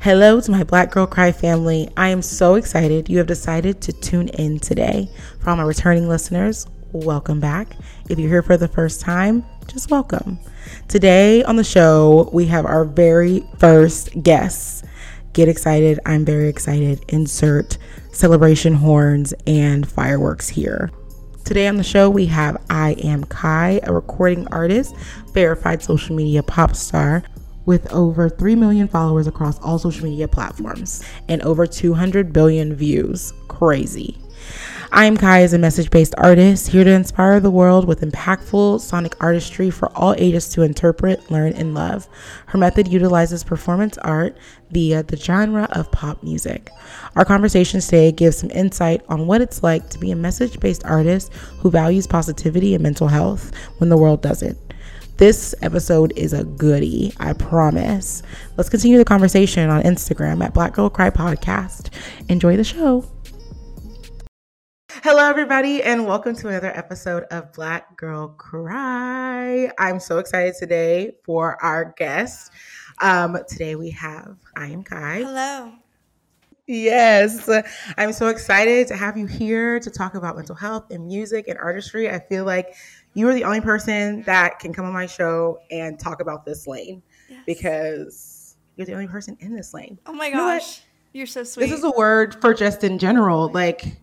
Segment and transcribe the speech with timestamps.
[0.00, 1.88] Hello to my Black Girl Cry family.
[1.96, 5.10] I am so excited you have decided to tune in today.
[5.40, 7.76] For all my returning listeners, welcome back.
[8.08, 10.38] If you're here for the first time, just welcome.
[10.86, 14.84] Today on the show, we have our very first guest.
[15.32, 15.98] Get excited.
[16.06, 17.04] I'm very excited.
[17.08, 17.76] Insert
[18.12, 20.92] celebration horns and fireworks here.
[21.44, 24.94] Today on the show, we have I Am Kai, a recording artist,
[25.32, 27.24] verified social media pop star
[27.68, 33.34] with over 3 million followers across all social media platforms and over 200 billion views.
[33.46, 34.16] Crazy.
[34.90, 38.80] I Am Kai as a message based artist here to inspire the world with impactful
[38.80, 42.08] sonic artistry for all ages to interpret, learn, and love.
[42.46, 44.38] Her method utilizes performance art
[44.70, 46.70] via the genre of pop music.
[47.16, 50.86] Our conversation today gives some insight on what it's like to be a message based
[50.86, 54.56] artist who values positivity and mental health when the world doesn't.
[55.18, 58.22] This episode is a goodie, I promise.
[58.56, 61.90] Let's continue the conversation on Instagram at Black Girl Cry Podcast.
[62.28, 63.04] Enjoy the show.
[65.02, 69.72] Hello, everybody, and welcome to another episode of Black Girl Cry.
[69.76, 72.52] I'm so excited today for our guest.
[73.02, 75.22] Um, today we have I am Kai.
[75.24, 75.72] Hello.
[76.68, 77.48] Yes,
[77.96, 81.58] I'm so excited to have you here to talk about mental health and music and
[81.58, 82.10] artistry.
[82.10, 82.74] I feel like
[83.14, 86.66] you are the only person that can come on my show and talk about this
[86.66, 87.42] lane yes.
[87.46, 89.98] because you're the only person in this lane.
[90.06, 90.82] Oh my gosh.
[91.12, 91.66] You are so sweet.
[91.66, 93.50] This is a word for just in general.
[93.50, 94.00] Like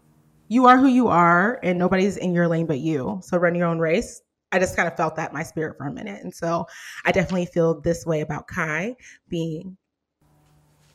[0.47, 3.19] you are who you are and nobody's in your lane but you.
[3.23, 4.21] So run your own race.
[4.51, 6.23] I just kind of felt that my spirit for a minute.
[6.23, 6.65] And so
[7.05, 8.95] I definitely feel this way about Kai
[9.29, 9.77] being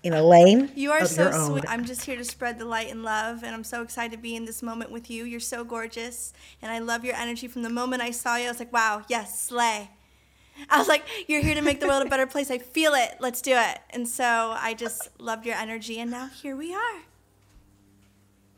[0.02, 0.70] in a lane.
[0.74, 1.64] You are so sweet.
[1.68, 4.34] I'm just here to spread the light and love, and I'm so excited to be
[4.34, 5.24] in this moment with you.
[5.24, 7.48] You're so gorgeous, and I love your energy.
[7.48, 9.90] From the moment I saw you, I was like, wow, yes, slay.
[10.68, 12.50] I was like, you're here to make the world a better place.
[12.50, 13.16] I feel it.
[13.18, 13.78] Let's do it.
[13.90, 17.02] And so I just loved your energy, and now here we are.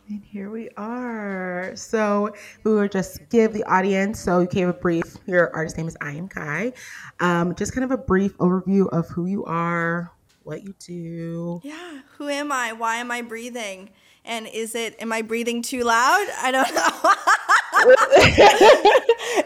[0.08, 1.72] And here we are.
[1.74, 5.88] So we will just give the audience, so you gave a brief, your artist name
[5.88, 6.72] is I Am Kai.
[7.20, 10.12] Um, just kind of a brief overview of who you are,
[10.44, 11.60] what you do.
[11.62, 12.72] Yeah, who am I?
[12.72, 13.91] Why am I breathing?
[14.25, 16.26] And is it, am I breathing too loud?
[16.41, 17.12] I don't know.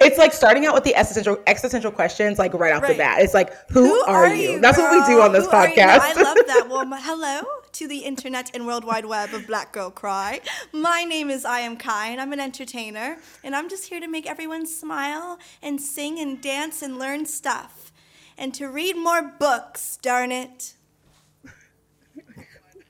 [0.07, 2.93] it's like starting out with the existential existential questions, like right off right.
[2.93, 3.21] the bat.
[3.23, 4.61] It's like, who, who are, are, you?
[4.61, 6.01] That's what we do on this who podcast.
[6.01, 6.67] I love that.
[6.77, 7.43] Well, hello
[7.73, 10.41] to the internet and world wide web of Black Girl Cry.
[10.73, 14.09] My name is I Am Kai, and I'm an entertainer, and I'm just here to
[14.09, 17.93] make everyone smile and sing and dance and learn stuff,
[18.37, 19.99] and to read more books.
[20.03, 20.76] Darn it.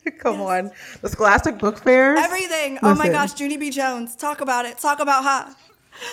[0.19, 0.49] Come yes.
[0.49, 0.71] on,
[1.03, 2.17] the Scholastic Book Fair.
[2.17, 2.75] Everything.
[2.75, 2.89] Listen.
[2.89, 3.71] Oh my gosh, Junie B.
[3.71, 4.17] Jones.
[4.17, 4.79] Talk about it.
[4.79, 5.55] Talk about her.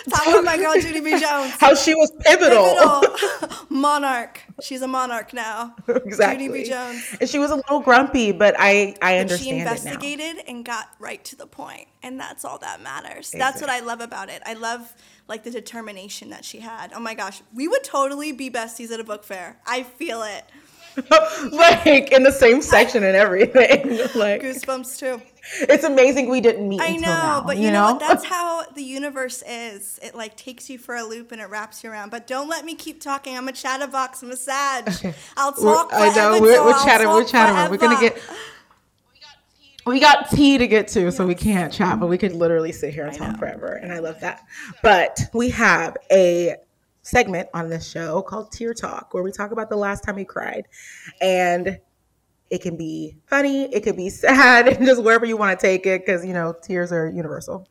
[0.08, 1.10] Talk about my girl Judy B.
[1.20, 1.52] Jones.
[1.52, 2.74] How she was pivotal.
[2.74, 3.66] pivotal.
[3.68, 4.40] monarch.
[4.62, 5.74] She's a monarch now.
[5.88, 6.46] Exactly.
[6.46, 6.68] Judy B.
[6.68, 7.16] Jones.
[7.20, 10.88] And she was a little grumpy, but I I but understand She investigated and got
[10.98, 13.32] right to the point, and that's all that matters.
[13.32, 13.38] Exactly.
[13.38, 14.42] That's what I love about it.
[14.46, 14.94] I love
[15.28, 16.92] like the determination that she had.
[16.94, 19.58] Oh my gosh, we would totally be besties at a book fair.
[19.66, 20.44] I feel it.
[21.52, 23.88] like in the same section and everything.
[24.14, 25.20] like goosebumps too.
[25.60, 26.80] It's amazing we didn't meet.
[26.80, 27.98] I know, now, but you, you know, know?
[27.98, 29.98] that's how the universe is.
[30.02, 32.10] It like takes you for a loop and it wraps you around.
[32.10, 33.36] But don't let me keep talking.
[33.36, 34.86] I'm a chatterbox massage.
[34.88, 35.14] Okay.
[35.36, 35.90] I'll talk.
[35.90, 37.08] We're, I know we're, we're chatting.
[37.08, 37.70] We're chatting.
[37.70, 38.20] We're gonna get.
[39.86, 41.16] We got tea to get to, yes.
[41.18, 43.38] so we can't chat, but we could literally sit here and I talk know.
[43.38, 43.74] forever.
[43.74, 44.42] And I love that.
[44.82, 46.56] But we have a
[47.04, 50.24] segment on this show called Tear Talk, where we talk about the last time we
[50.24, 50.66] cried.
[51.20, 51.78] And
[52.50, 55.86] it can be funny, it could be sad, and just wherever you want to take
[55.86, 57.68] it, because, you know, tears are universal.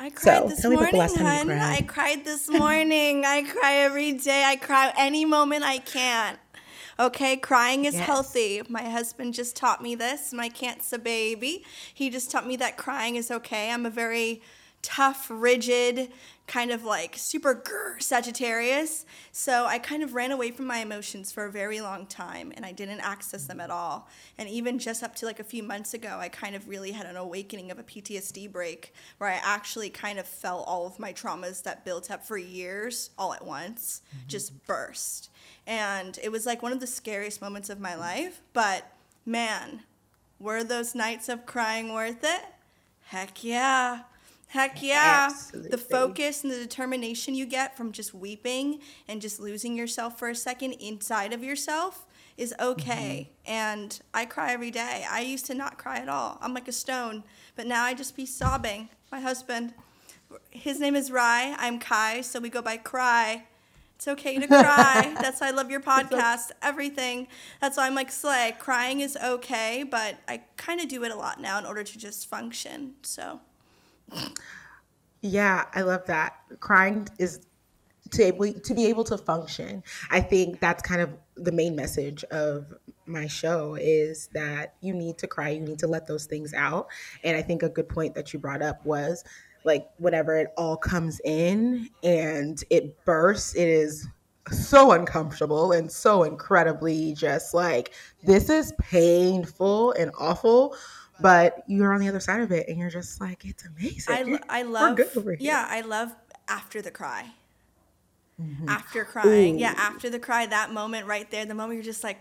[0.00, 1.50] I cried so, this morning, hun.
[1.50, 3.26] I cried this morning.
[3.26, 4.44] I cry every day.
[4.46, 6.38] I cry any moment I can.
[6.98, 8.06] Okay, crying is yes.
[8.06, 8.62] healthy.
[8.66, 11.66] My husband just taught me this, my cancer baby.
[11.92, 13.70] He just taught me that crying is okay.
[13.70, 14.40] I'm a very
[14.80, 16.10] tough, rigid,
[16.50, 19.06] kind of like super grr Sagittarius.
[19.30, 22.66] So I kind of ran away from my emotions for a very long time and
[22.66, 24.08] I didn't access them at all.
[24.36, 27.06] And even just up to like a few months ago, I kind of really had
[27.06, 31.12] an awakening of a PTSD break where I actually kind of felt all of my
[31.12, 34.26] traumas that built up for years all at once mm-hmm.
[34.26, 35.30] just burst.
[35.68, 38.42] And it was like one of the scariest moments of my life.
[38.54, 38.90] But
[39.24, 39.84] man,
[40.40, 42.44] were those nights of crying worth it?
[43.04, 44.00] Heck yeah.
[44.50, 45.28] Heck yeah.
[45.30, 45.70] Absolutely.
[45.70, 50.28] The focus and the determination you get from just weeping and just losing yourself for
[50.28, 52.04] a second inside of yourself
[52.36, 53.30] is okay.
[53.46, 53.52] Mm-hmm.
[53.52, 55.06] And I cry every day.
[55.08, 56.36] I used to not cry at all.
[56.40, 57.22] I'm like a stone,
[57.54, 58.88] but now I just be sobbing.
[59.12, 59.72] My husband,
[60.50, 61.54] his name is Rai.
[61.56, 63.44] I'm Kai, so we go by Cry
[63.94, 65.14] It's okay to cry.
[65.20, 67.28] That's why I love your podcast, everything.
[67.60, 71.16] That's why I'm like, Slay, crying is okay, but I kind of do it a
[71.16, 72.94] lot now in order to just function.
[73.02, 73.38] So.
[75.22, 76.34] Yeah, I love that.
[76.60, 77.40] Crying is
[78.10, 79.82] to able to be able to function.
[80.10, 82.72] I think that's kind of the main message of
[83.06, 86.88] my show is that you need to cry, you need to let those things out.
[87.24, 89.24] And I think a good point that you brought up was
[89.64, 94.08] like whenever it all comes in and it bursts, it is
[94.50, 97.92] so uncomfortable and so incredibly just like
[98.24, 100.74] this is painful and awful
[101.20, 104.60] but you're on the other side of it and you're just like it's amazing i,
[104.60, 104.98] I love
[105.38, 106.14] yeah i love
[106.48, 107.26] after the cry
[108.40, 108.68] mm-hmm.
[108.68, 109.56] after crying.
[109.56, 109.60] Ooh.
[109.60, 112.20] Yeah, after the cry, that moment right there, the moment you're just like,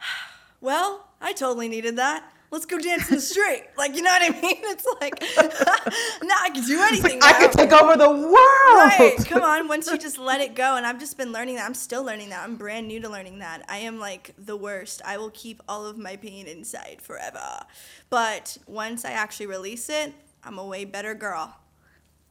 [0.60, 2.32] well, I totally needed that.
[2.50, 3.64] Let's go dance in the street.
[3.78, 4.56] like, you know what I mean?
[4.66, 5.20] It's like,
[6.22, 7.20] now I can do anything.
[7.20, 8.32] Like, I can take over the world.
[8.32, 9.16] Right.
[9.26, 9.68] Come on.
[9.68, 10.76] Once you just let it go.
[10.76, 11.66] And I've just been learning that.
[11.66, 12.44] I'm still learning that.
[12.44, 13.64] I'm brand new to learning that.
[13.68, 15.02] I am like the worst.
[15.04, 17.64] I will keep all of my pain inside forever.
[18.10, 20.12] But once I actually release it,
[20.44, 21.56] I'm a way better girl.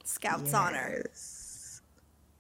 [0.04, 0.54] Scout's yes.
[0.54, 1.04] honor.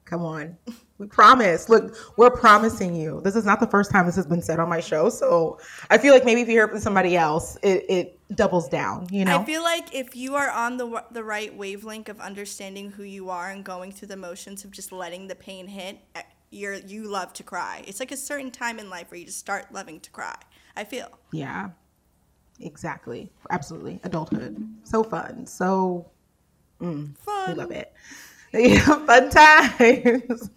[0.05, 0.57] Come on.
[0.97, 1.67] We promise.
[1.67, 3.19] Look, we're promising you.
[3.21, 5.09] This is not the first time this has been said on my show.
[5.09, 5.59] So
[5.89, 9.07] I feel like maybe if you hear it from somebody else, it, it doubles down,
[9.11, 9.41] you know?
[9.41, 13.29] I feel like if you are on the, the right wavelength of understanding who you
[13.29, 17.09] are and going through the motions of just letting the pain hit, eh, you're, you
[17.09, 17.83] love to cry.
[17.85, 20.37] It's like a certain time in life where you just start loving to cry.
[20.77, 21.09] I feel.
[21.33, 21.71] Yeah,
[22.61, 23.29] exactly.
[23.49, 23.99] Absolutely.
[24.05, 24.65] Adulthood.
[24.85, 25.45] So fun.
[25.45, 26.09] So
[26.79, 27.49] mm, fun.
[27.49, 27.93] We love it.
[29.05, 30.49] fun times.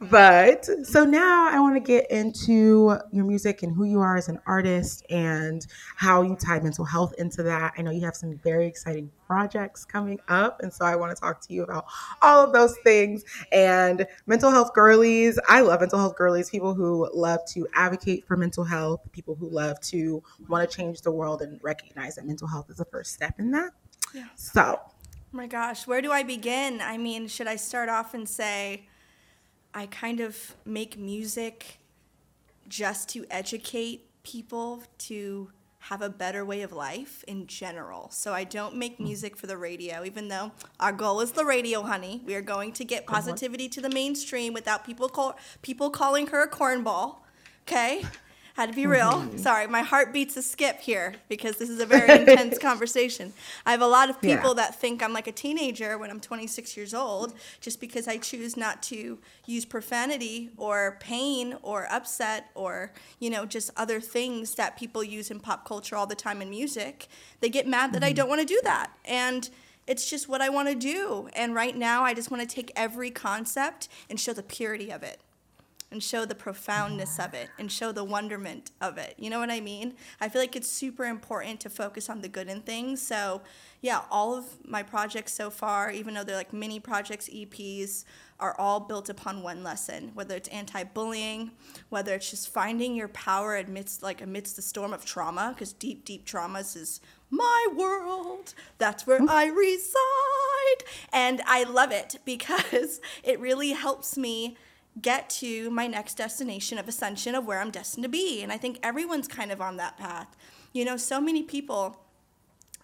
[0.00, 4.28] but so now I want to get into your music and who you are as
[4.28, 5.66] an artist and
[5.96, 7.74] how you tie mental health into that.
[7.76, 10.60] I know you have some very exciting projects coming up.
[10.62, 11.84] And so I want to talk to you about
[12.22, 15.38] all of those things and mental health girlies.
[15.48, 19.50] I love mental health girlies, people who love to advocate for mental health, people who
[19.50, 23.12] love to want to change the world and recognize that mental health is the first
[23.12, 23.72] step in that.
[24.14, 24.28] Yeah.
[24.36, 24.80] So
[25.32, 26.80] my gosh, where do I begin?
[26.80, 28.86] I mean, should I start off and say
[29.74, 31.78] I kind of make music
[32.68, 38.10] just to educate people to have a better way of life in general.
[38.10, 39.04] So I don't make hmm.
[39.04, 42.22] music for the radio, even though our goal is the radio, honey.
[42.26, 46.42] We are going to get positivity to the mainstream without people call, people calling her
[46.42, 47.18] a cornball.
[47.66, 48.02] Okay?
[48.58, 49.12] Had to be real.
[49.12, 49.36] Mm-hmm.
[49.36, 53.32] Sorry, my heart beats a skip here because this is a very intense conversation.
[53.64, 54.64] I have a lot of people yeah.
[54.64, 58.56] that think I'm like a teenager when I'm 26 years old just because I choose
[58.56, 62.90] not to use profanity or pain or upset or,
[63.20, 66.50] you know, just other things that people use in pop culture all the time in
[66.50, 67.06] music.
[67.38, 68.06] They get mad that mm-hmm.
[68.06, 68.90] I don't want to do that.
[69.04, 69.48] And
[69.86, 71.28] it's just what I want to do.
[71.34, 75.04] And right now, I just want to take every concept and show the purity of
[75.04, 75.20] it
[75.90, 79.14] and show the profoundness of it and show the wonderment of it.
[79.18, 79.94] You know what I mean?
[80.20, 83.00] I feel like it's super important to focus on the good in things.
[83.00, 83.40] So,
[83.80, 88.04] yeah, all of my projects so far, even though they're like mini projects, EPs,
[88.40, 91.50] are all built upon one lesson, whether it's anti-bullying,
[91.88, 96.04] whether it's just finding your power amidst like amidst the storm of trauma, because deep,
[96.04, 97.00] deep traumas is
[97.30, 98.54] my world.
[98.78, 100.88] That's where I reside.
[101.12, 104.56] And I love it because it really helps me
[105.00, 108.42] get to my next destination of ascension of where I'm destined to be.
[108.42, 110.36] And I think everyone's kind of on that path.
[110.72, 111.98] You know, so many people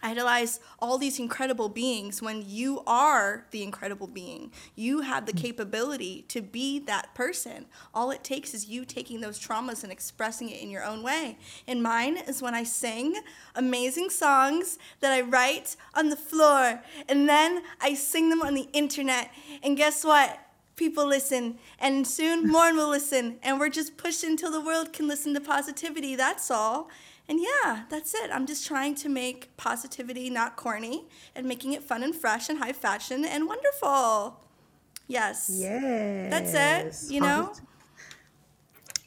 [0.05, 4.51] idolize all these incredible beings when you are the incredible being.
[4.75, 7.65] You have the capability to be that person.
[7.93, 11.39] All it takes is you taking those traumas and expressing it in your own way.
[11.67, 13.15] And mine is when I sing
[13.55, 18.69] amazing songs that I write on the floor and then I sing them on the
[18.73, 19.31] internet.
[19.63, 20.39] And guess what?
[20.75, 25.07] People listen, and soon more will listen, and we're just pushing until the world can
[25.07, 26.15] listen to positivity.
[26.15, 26.89] That's all.
[27.27, 28.29] And yeah, that's it.
[28.31, 31.05] I'm just trying to make positivity not corny
[31.35, 34.39] and making it fun and fresh and high fashion and wonderful.
[35.07, 35.49] Yes.
[35.51, 36.29] Yes.
[36.31, 37.11] That's it.
[37.11, 37.53] You know?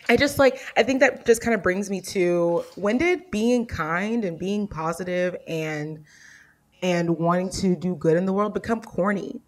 [0.09, 3.67] I just like, I think that just kind of brings me to when did being
[3.67, 6.05] kind and being positive and
[6.81, 9.41] and wanting to do good in the world become corny?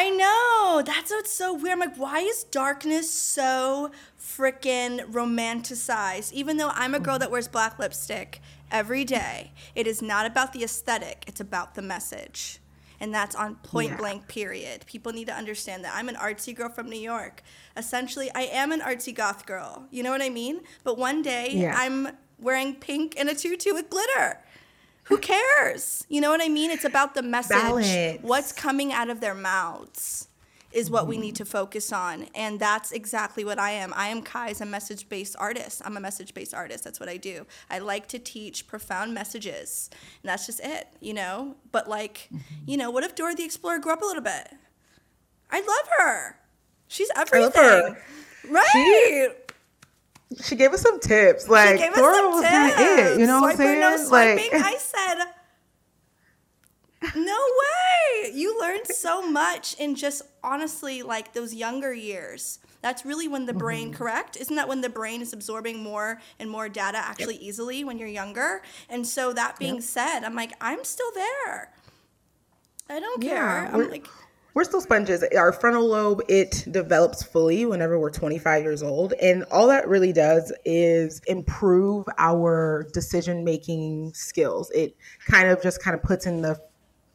[0.00, 0.80] I know.
[0.86, 1.72] That's what's so weird.
[1.72, 6.32] I'm like, why is darkness so freaking romanticized?
[6.32, 8.40] Even though I'm a girl that wears black lipstick
[8.70, 12.60] every day, it is not about the aesthetic, it's about the message.
[13.00, 13.96] And that's on point yeah.
[13.96, 14.86] blank, period.
[14.86, 15.96] People need to understand that.
[15.96, 17.42] I'm an artsy girl from New York.
[17.76, 19.86] Essentially, I am an artsy goth girl.
[19.90, 20.60] You know what I mean?
[20.84, 21.74] But one day, yeah.
[21.76, 24.38] I'm wearing pink and a tutu with glitter
[25.08, 26.04] who cares?
[26.08, 26.70] You know what I mean?
[26.70, 27.56] It's about the message.
[27.56, 28.22] Balance.
[28.22, 30.28] What's coming out of their mouths.
[30.70, 32.26] is what we need to focus on.
[32.34, 33.92] And that's exactly what I am.
[33.96, 35.80] I am Kai as a message based artist.
[35.84, 36.84] I'm a message based artist.
[36.84, 37.46] That's what I do.
[37.70, 39.88] I like to teach profound messages.
[40.22, 41.56] And that's just it, you know?
[41.72, 42.38] But like, mm-hmm.
[42.66, 44.48] you know, what if Dora the Explorer grew up a little bit?
[45.50, 46.36] I love her.
[46.88, 47.96] She's everything.
[48.48, 48.66] Right.
[48.72, 49.28] She,
[50.42, 51.48] she, gave us some tips.
[51.48, 52.80] Like Dora was tips.
[52.80, 53.20] it.
[53.20, 53.80] You know what I'm saying?
[53.80, 54.50] No swiping.
[54.52, 55.24] Like I said
[57.14, 58.32] no way.
[58.32, 62.58] You learned so much in just honestly like those younger years.
[62.80, 63.96] That's really when the brain, mm-hmm.
[63.96, 64.36] correct?
[64.36, 67.42] Isn't that when the brain is absorbing more and more data actually yep.
[67.42, 68.62] easily when you're younger?
[68.88, 69.82] And so that being yep.
[69.82, 71.72] said, I'm like, I'm still there.
[72.88, 73.74] I don't yeah, care.
[73.74, 74.06] I'm like
[74.54, 75.22] we're still sponges.
[75.36, 79.12] Our frontal lobe, it develops fully whenever we're 25 years old.
[79.14, 84.70] And all that really does is improve our decision making skills.
[84.72, 86.60] It kind of just kind of puts in the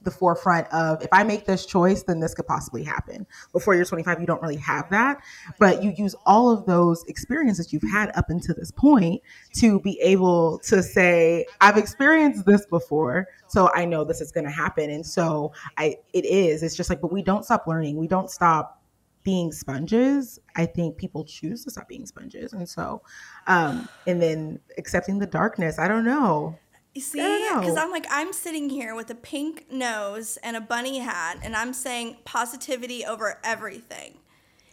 [0.03, 3.25] the forefront of if I make this choice, then this could possibly happen.
[3.51, 5.21] Before you're 25, you don't really have that,
[5.59, 9.21] but you use all of those experiences you've had up until this point
[9.55, 14.45] to be able to say, I've experienced this before, so I know this is going
[14.45, 14.89] to happen.
[14.89, 16.63] And so I, it is.
[16.63, 17.97] It's just like, but we don't stop learning.
[17.97, 18.83] We don't stop
[19.23, 20.39] being sponges.
[20.55, 23.01] I think people choose to stop being sponges, and so,
[23.47, 25.79] um, and then accepting the darkness.
[25.79, 26.57] I don't know.
[26.93, 30.99] You see, because I'm like, I'm sitting here with a pink nose and a bunny
[30.99, 34.19] hat, and I'm saying positivity over everything.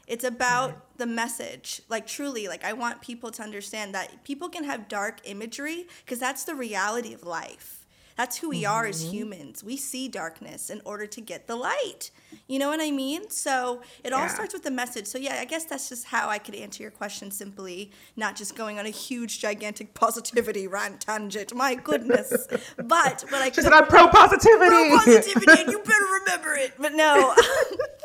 [0.06, 0.80] It's about mm-hmm.
[0.98, 1.82] the message.
[1.88, 6.18] Like, truly, like, I want people to understand that people can have dark imagery because
[6.18, 7.79] that's the reality of life.
[8.20, 8.72] That's who we mm-hmm.
[8.74, 9.14] are as mm-hmm.
[9.14, 9.64] humans.
[9.64, 12.10] We see darkness in order to get the light.
[12.48, 13.30] You know what I mean?
[13.30, 15.06] So it all starts with the message.
[15.06, 18.54] So yeah, I guess that's just how I could answer your question simply, not just
[18.54, 21.54] going on a huge, gigantic positivity rant tangent.
[21.54, 22.46] My goodness.
[22.76, 24.68] but what I could, said I'm pro positivity.
[24.68, 26.74] Pro positivity, and you better remember it.
[26.78, 27.34] But no.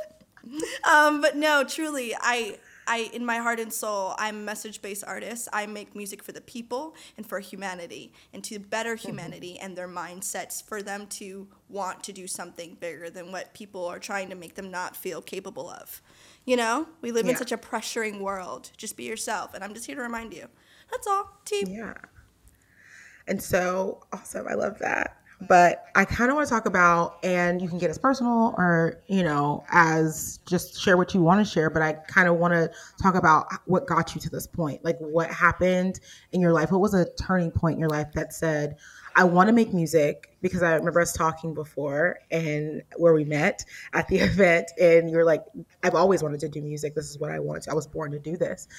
[0.90, 5.48] um, but no, truly, I I in my heart and soul, I'm a message-based artist.
[5.52, 9.08] I make music for the people and for humanity and to better mm-hmm.
[9.08, 9.66] humanity mm-hmm.
[9.66, 14.00] and their mindsets for them to want to do something bigger than what people are
[14.00, 16.02] trying to make them not feel capable of.
[16.46, 17.32] You know, we live yeah.
[17.32, 18.72] in such a pressuring world.
[18.78, 20.48] Just be yourself, and I'm just here to remind you.
[20.92, 21.40] That's all.
[21.46, 21.68] Team.
[21.68, 21.96] Yeah.
[23.28, 24.48] And so awesome.
[24.48, 27.90] I love that but I kind of want to talk about, and you can get
[27.90, 31.70] as personal or, you know, as just share what you want to share.
[31.70, 34.84] But I kind of want to talk about what got you to this point.
[34.86, 36.00] Like, what happened
[36.32, 36.72] in your life?
[36.72, 38.78] What was a turning point in your life that said,
[39.18, 40.38] I want to make music?
[40.42, 45.26] Because I remember us talking before and where we met at the event, and you're
[45.26, 45.44] like,
[45.84, 46.96] I've always wanted to do music.
[46.96, 47.68] This is what I wanted.
[47.70, 48.70] I was born to do this.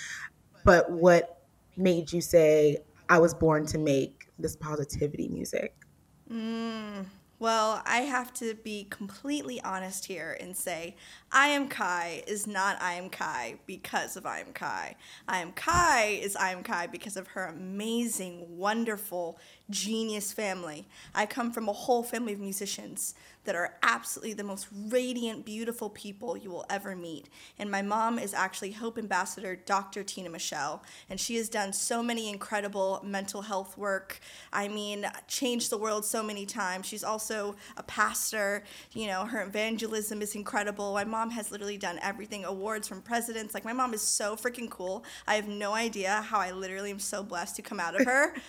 [0.64, 1.42] But what
[1.76, 5.85] made you say, I was born to make this positivity music?
[6.32, 7.06] Mm,
[7.38, 10.96] well, I have to be completely honest here and say
[11.30, 14.96] I am Kai is not I am Kai because of I am Kai.
[15.28, 19.38] I am Kai is I am Kai because of her amazing, wonderful,
[19.70, 20.86] genius family.
[21.14, 23.14] I come from a whole family of musicians
[23.46, 27.28] that are absolutely the most radiant, beautiful people you will ever meet.
[27.58, 30.02] And my mom is actually Hope Ambassador Dr.
[30.02, 34.20] Tina Michelle, and she has done so many incredible mental health work.
[34.52, 36.86] I mean, changed the world so many times.
[36.86, 38.64] She's also a pastor.
[38.92, 40.92] You know, her evangelism is incredible.
[40.92, 43.54] My mom has literally done everything awards from presidents.
[43.54, 45.04] Like, my mom is so freaking cool.
[45.26, 48.34] I have no idea how I literally am so blessed to come out of her.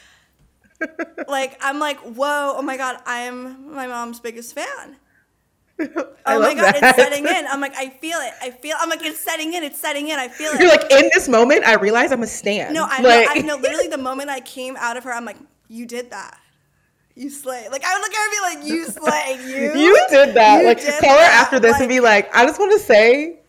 [1.28, 4.98] like I'm like, whoa, oh my god, I'm my mom's biggest fan.
[5.80, 6.80] oh my god, that.
[6.84, 7.46] it's setting in.
[7.48, 8.34] I'm like, I feel it.
[8.42, 8.76] I feel.
[8.80, 9.64] I'm like, it's setting in.
[9.64, 10.18] It's setting in.
[10.18, 10.60] I feel it.
[10.60, 12.74] You're like, in this moment, I realize I'm a stand.
[12.74, 13.04] No, I, like...
[13.04, 13.56] know, I know.
[13.62, 16.40] Literally, the moment I came out of her, I'm like, you did that.
[17.16, 17.68] You slay.
[17.72, 19.40] Like I would look at her and be like, you slay.
[19.48, 19.74] You.
[19.82, 20.62] You did that.
[20.62, 22.80] You like did call her after this like, and be like, I just want to
[22.80, 23.40] say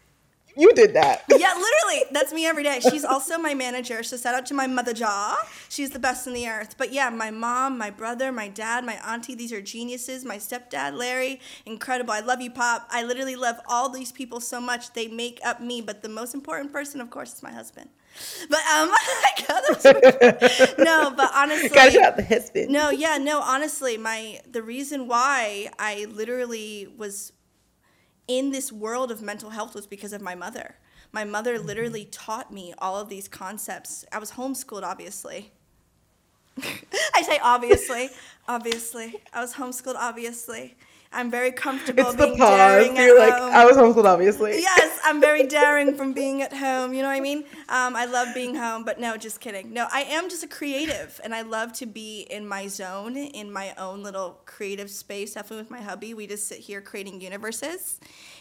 [0.59, 1.25] you did that.
[1.31, 2.05] yeah, literally.
[2.11, 2.81] That's me every day.
[2.81, 4.03] She's also my manager.
[4.03, 5.37] So shout out to my mother jaw.
[5.69, 6.75] She's the best in the earth.
[6.77, 10.25] But yeah, my mom, my brother, my dad, my auntie, these are geniuses.
[10.25, 12.13] My stepdad, Larry, incredible.
[12.13, 12.89] I love you, Pop.
[12.91, 14.93] I literally love all these people so much.
[14.93, 15.81] They make up me.
[15.81, 17.91] But the most important person, of course, is my husband.
[18.51, 18.89] But um,
[20.79, 22.71] no, but honestly, gotta shout out the husband.
[22.71, 27.33] No, yeah, no, honestly, my the reason why I literally was
[28.29, 30.77] in this world of mental health was because of my mother.
[31.11, 31.67] My mother mm-hmm.
[31.67, 34.05] literally taught me all of these concepts.
[34.13, 35.51] I was homeschooled, obviously.
[37.15, 38.11] I say obviously,
[38.47, 39.15] obviously.
[39.33, 40.77] I was homeschooled, obviously.
[41.11, 42.03] I'm very comfortable.
[42.05, 42.87] It's the pause.
[42.97, 43.53] You're like, home.
[43.53, 44.61] I was homeschooled, obviously.
[44.61, 46.93] Yes, I'm very daring from being at home.
[46.93, 47.45] You know what I mean?
[47.71, 49.73] Um, I love being home, but no, just kidding.
[49.73, 53.51] No, I am just a creative, and I love to be in my zone, in
[53.51, 55.35] my own little creative space.
[55.35, 58.01] Definitely with my hubby, we just sit here creating universes,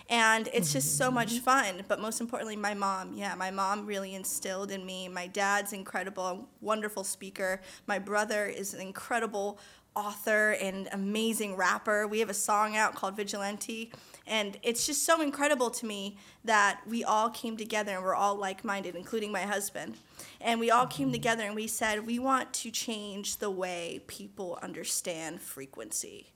[0.09, 1.83] and it's just so much fun.
[1.87, 3.13] But most importantly, my mom.
[3.13, 5.07] Yeah, my mom really instilled in me.
[5.07, 7.61] My dad's incredible, wonderful speaker.
[7.87, 9.57] My brother is an incredible
[9.97, 12.07] author and amazing rapper.
[12.07, 13.91] We have a song out called Vigilante.
[14.27, 18.35] And it's just so incredible to me that we all came together and we're all
[18.35, 19.95] like minded, including my husband.
[20.39, 24.59] And we all came together and we said, we want to change the way people
[24.61, 26.27] understand frequency.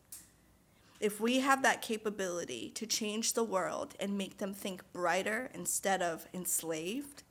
[1.00, 6.02] If we have that capability to change the world and make them think brighter instead
[6.02, 7.24] of enslaved,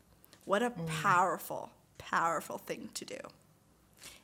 [0.45, 0.87] what a mm.
[0.87, 3.19] powerful, powerful thing to do.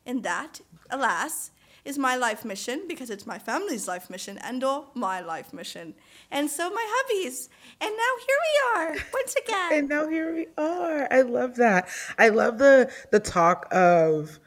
[0.05, 1.51] And that, alas,
[1.87, 5.95] is my life mission because it's my family's life mission and or my life mission.
[6.31, 7.49] And so my hubby's.
[7.81, 9.73] And now here we are once again.
[9.73, 11.07] and now here we are.
[11.12, 11.88] I love that.
[12.19, 14.38] I love the the talk of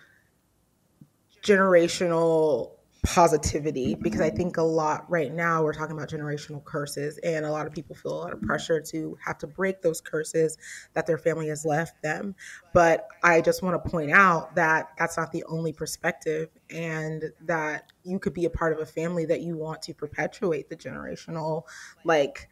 [1.43, 2.71] generational
[3.03, 7.51] positivity because I think a lot right now we're talking about generational curses and a
[7.51, 10.57] lot of people feel a lot of pressure to have to break those curses
[10.93, 12.35] that their family has left them.
[12.73, 17.91] But I just want to point out that that's not the only perspective and that
[18.03, 21.63] you could be a part of a family that you want to perpetuate the generational
[22.03, 22.49] like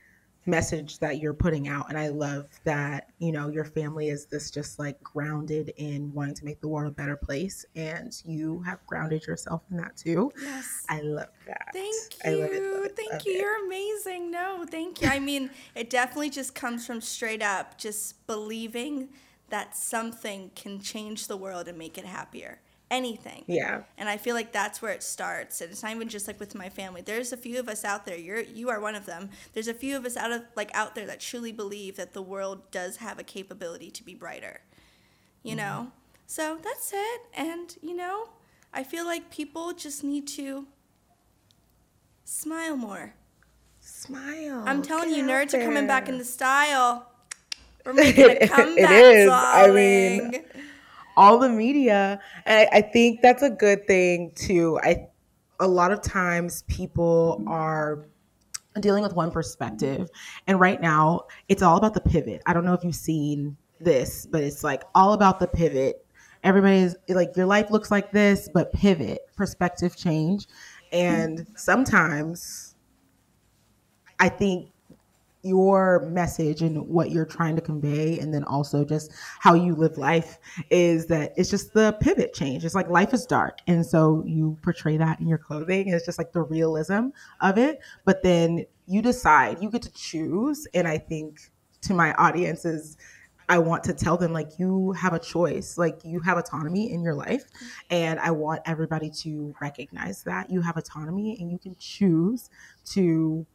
[0.47, 4.49] message that you're putting out and i love that you know your family is this
[4.49, 8.85] just like grounded in wanting to make the world a better place and you have
[8.85, 10.31] grounded yourself in that too.
[10.41, 10.85] Yes.
[10.89, 11.69] I love that.
[11.73, 13.33] Thank you love it, love it, thank you.
[13.33, 13.39] it.
[13.39, 14.31] you're amazing.
[14.31, 15.07] No thank you.
[15.09, 19.09] I mean it definitely just comes from straight up just believing
[19.49, 23.43] that something can change the world and make it happier anything.
[23.47, 23.81] Yeah.
[23.97, 25.61] And I feel like that's where it starts.
[25.61, 27.01] And it's not even just like with my family.
[27.01, 28.17] There's a few of us out there.
[28.17, 29.29] You're you are one of them.
[29.53, 32.21] There's a few of us out of like out there that truly believe that the
[32.21, 34.61] world does have a capability to be brighter.
[35.43, 35.91] You mm know?
[36.25, 37.21] So that's it.
[37.33, 38.29] And you know,
[38.73, 40.67] I feel like people just need to
[42.25, 43.13] smile more.
[43.79, 44.63] Smile.
[44.65, 47.09] I'm telling Get you, nerds are coming back into style.
[47.85, 48.77] We're making a comeback.
[48.77, 49.27] it is.
[49.27, 50.21] Darling.
[50.21, 50.43] I mean
[51.17, 52.21] all the media.
[52.45, 54.79] And I, I think that's a good thing too.
[54.81, 55.07] I
[55.59, 58.07] a lot of times people are
[58.79, 60.07] dealing with one perspective.
[60.45, 62.41] And right now, it's all about the pivot.
[62.45, 66.05] I don't know if you've seen this, but it's like all about the pivot.
[66.43, 70.47] Everybody's like, your life looks like this, but pivot, perspective change.
[70.91, 72.75] And sometimes
[74.19, 74.69] I think
[75.43, 79.97] your message and what you're trying to convey and then also just how you live
[79.97, 84.23] life is that it's just the pivot change it's like life is dark and so
[84.25, 87.09] you portray that in your clothing it's just like the realism
[87.41, 92.13] of it but then you decide you get to choose and i think to my
[92.13, 92.97] audiences
[93.49, 97.01] I want to tell them like you have a choice, like you have autonomy in
[97.01, 97.45] your life.
[97.89, 102.49] And I want everybody to recognize that you have autonomy and you can choose
[102.87, 103.45] to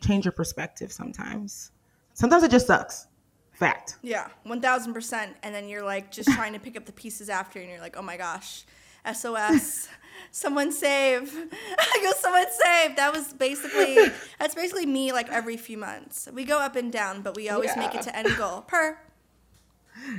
[0.00, 1.70] change your perspective sometimes.
[2.14, 3.08] Sometimes it just sucks.
[3.52, 3.96] Fact.
[4.02, 5.34] Yeah, 1000%.
[5.42, 7.96] And then you're like just trying to pick up the pieces after, and you're like,
[7.96, 8.64] oh my gosh,
[9.12, 9.88] SOS.
[10.30, 11.32] someone save.
[11.78, 12.96] I go, someone save.
[12.96, 13.96] That was basically,
[14.38, 16.28] that's basically me like every few months.
[16.32, 17.86] We go up and down, but we always yeah.
[17.86, 18.62] make it to end goal.
[18.62, 18.98] Per.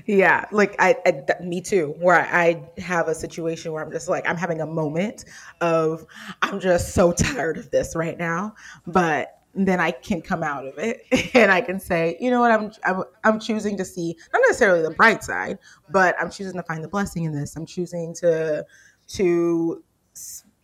[0.05, 1.95] Yeah, like I, I, me too.
[1.99, 5.25] Where I, I have a situation where I'm just like I'm having a moment
[5.59, 6.05] of
[6.41, 8.55] I'm just so tired of this right now,
[8.87, 11.01] but then I can come out of it
[11.33, 14.81] and I can say, you know what, I'm, I'm I'm choosing to see not necessarily
[14.81, 15.57] the bright side,
[15.89, 17.55] but I'm choosing to find the blessing in this.
[17.55, 18.65] I'm choosing to
[19.07, 19.83] to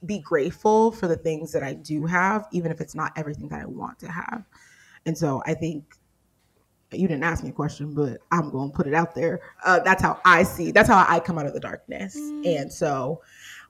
[0.06, 3.62] be grateful for the things that I do have, even if it's not everything that
[3.62, 4.44] I want to have.
[5.06, 5.96] And so I think
[6.92, 9.42] you didn't ask me a question, but I'm going to put it out there.
[9.64, 10.72] Uh, that's how I see.
[10.72, 12.18] That's how I come out of the darkness.
[12.18, 12.62] Mm.
[12.62, 13.22] And so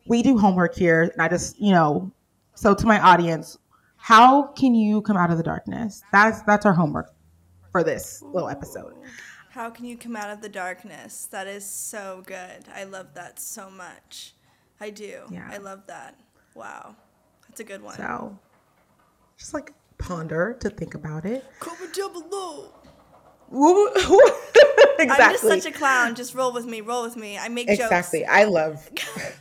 [0.08, 2.12] we do homework here, and I just, you know,
[2.56, 3.58] so to my audience,
[4.02, 6.02] how can you come out of the darkness?
[6.12, 7.14] That's that's our homework
[7.72, 8.96] for this little episode.
[9.52, 11.28] How can you come out of the darkness?
[11.32, 12.66] That is so good.
[12.74, 14.34] I love that so much.
[14.80, 15.22] I do.
[15.30, 15.48] Yeah.
[15.52, 16.20] I love that.
[16.56, 16.96] Wow.
[17.48, 17.96] That's a good one.
[17.96, 18.40] So
[19.38, 21.46] just like ponder to think about it.
[21.60, 22.74] Comment down below.
[24.98, 25.26] exactly.
[25.26, 26.16] I'm just such a clown.
[26.16, 26.82] Just roll with me.
[26.82, 27.38] Roll with me.
[27.38, 27.98] I make exactly.
[27.98, 28.14] jokes.
[28.14, 28.26] Exactly.
[28.26, 28.90] I love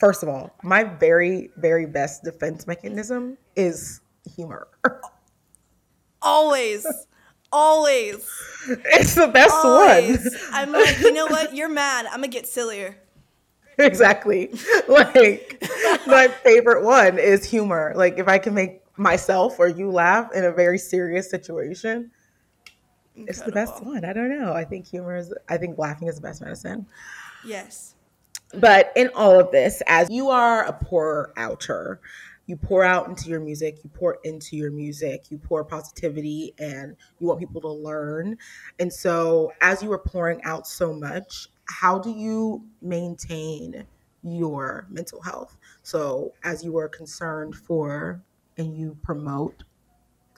[0.00, 4.00] First of all, my very, very best defense mechanism is
[4.34, 4.66] humor.
[6.22, 6.86] Always.
[7.52, 8.26] Always.
[8.68, 10.18] It's the best Always.
[10.24, 10.30] one.
[10.52, 11.54] I'm like, you know what?
[11.54, 12.06] You're mad.
[12.06, 12.96] I'm gonna get sillier.
[13.78, 14.50] Exactly.
[14.88, 15.62] Like
[16.06, 17.92] my favorite one is humor.
[17.96, 22.10] Like if I can make myself or you laugh in a very serious situation,
[23.16, 23.28] Incredible.
[23.30, 24.04] it's the best one.
[24.04, 24.52] I don't know.
[24.52, 25.32] I think humor is.
[25.48, 26.86] I think laughing is the best medicine.
[27.44, 27.94] Yes.
[28.54, 32.00] But in all of this, as you are a pour outer,
[32.46, 36.96] you pour out into your music, you pour into your music, you pour positivity, and
[37.20, 38.36] you want people to learn.
[38.80, 43.84] And so, as you are pouring out so much, how do you maintain
[44.24, 45.56] your mental health?
[45.84, 48.20] So, as you are concerned for
[48.58, 49.62] and you promote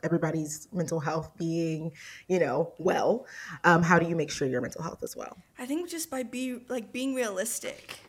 [0.03, 1.93] everybody's mental health being,
[2.29, 3.27] you know, well,
[3.65, 5.37] um, how do you make sure your mental health is well?
[5.59, 8.01] I think just by be like being realistic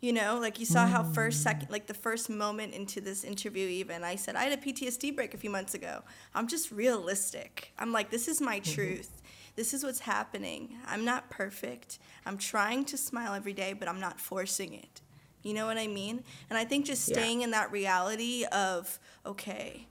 [0.00, 0.38] you know?
[0.40, 4.16] Like you saw how first second like the first moment into this interview even i
[4.16, 6.02] said i had a ptsd break a few months ago.
[6.34, 7.72] I'm just realistic.
[7.78, 8.74] I'm like this is my mm-hmm.
[8.74, 9.22] truth.
[9.56, 10.76] This is what's happening.
[10.86, 11.98] I'm not perfect.
[12.24, 15.02] I'm trying to smile every day but i'm not forcing it.
[15.42, 16.24] You know what i mean?
[16.48, 17.44] And i think just staying yeah.
[17.44, 19.86] in that reality of okay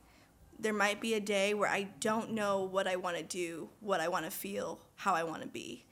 [0.59, 3.99] there might be a day where i don't know what i want to do what
[3.99, 5.85] i want to feel how i want to be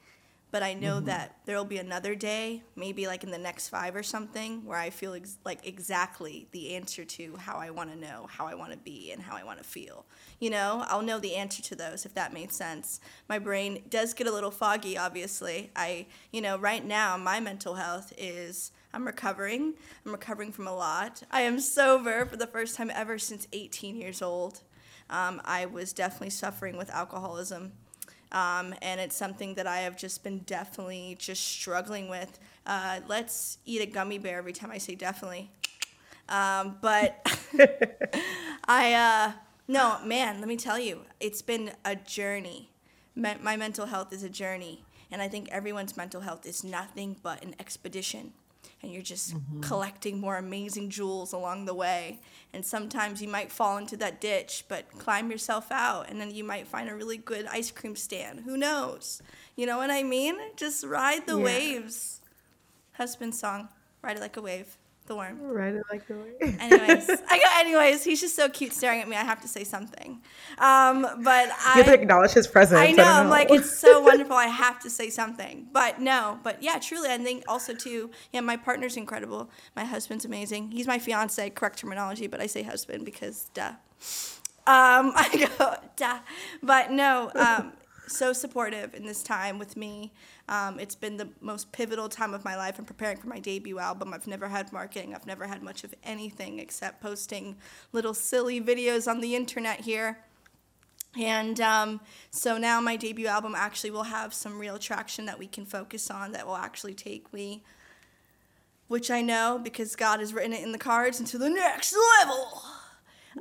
[0.49, 1.07] but I know mm-hmm.
[1.07, 4.77] that there will be another day, maybe like in the next five or something, where
[4.77, 8.55] I feel ex- like exactly the answer to how I want to know, how I
[8.55, 10.05] want to be, and how I want to feel.
[10.39, 13.01] You know, I'll know the answer to those if that makes sense.
[13.27, 15.69] My brain does get a little foggy, obviously.
[15.75, 18.71] I, you know, right now, my mental health is.
[18.93, 19.73] I'm recovering.
[20.05, 21.23] I'm recovering from a lot.
[21.31, 24.61] I am sober for the first time ever since 18 years old.
[25.09, 27.73] Um, I was definitely suffering with alcoholism
[28.31, 32.39] um, and it's something that I have just been definitely just struggling with.
[32.65, 35.49] Uh, let's eat a gummy bear every time I say definitely.
[36.27, 37.25] Um, but
[38.67, 39.31] I, uh,
[39.67, 42.69] no, man, let me tell you, it's been a journey.
[43.15, 44.83] My mental health is a journey.
[45.09, 48.33] And I think everyone's mental health is nothing but an expedition
[48.81, 49.61] and you're just mm-hmm.
[49.61, 52.19] collecting more amazing jewels along the way.
[52.53, 56.43] And sometimes you might fall into that ditch, but climb yourself out, and then you
[56.43, 58.41] might find a really good ice cream stand.
[58.41, 59.21] Who knows?
[59.55, 60.37] You know what I mean?
[60.55, 61.43] Just ride the yeah.
[61.43, 62.21] waves.
[62.93, 63.69] Husband song,
[64.01, 65.41] Ride It Like a Wave the worm.
[65.41, 66.27] Right, I like the worm.
[66.41, 67.43] anyways, I go.
[67.59, 69.15] Anyways, he's just so cute staring at me.
[69.15, 70.21] I have to say something.
[70.59, 72.79] Um, but I you have to acknowledge his presence.
[72.79, 73.03] I know.
[73.03, 74.35] I am like, it's so wonderful.
[74.35, 75.67] I have to say something.
[75.71, 76.39] But no.
[76.43, 78.11] But yeah, truly, I think also too.
[78.31, 79.49] Yeah, my partner's incredible.
[79.75, 80.71] My husband's amazing.
[80.71, 81.49] He's my fiance.
[81.51, 83.73] Correct terminology, but I say husband because duh.
[84.67, 86.19] Um, I go duh.
[86.61, 87.31] But no.
[87.35, 87.73] Um,
[88.07, 90.13] so supportive in this time with me.
[90.49, 92.79] Um, it's been the most pivotal time of my life.
[92.79, 94.13] I'm preparing for my debut album.
[94.13, 95.13] I've never had marketing.
[95.13, 97.57] I've never had much of anything except posting
[97.91, 100.19] little silly videos on the internet here.
[101.19, 105.47] And um, so now my debut album actually will have some real traction that we
[105.47, 107.63] can focus on that will actually take me,
[108.87, 112.61] which I know because God has written it in the cards, into the next level.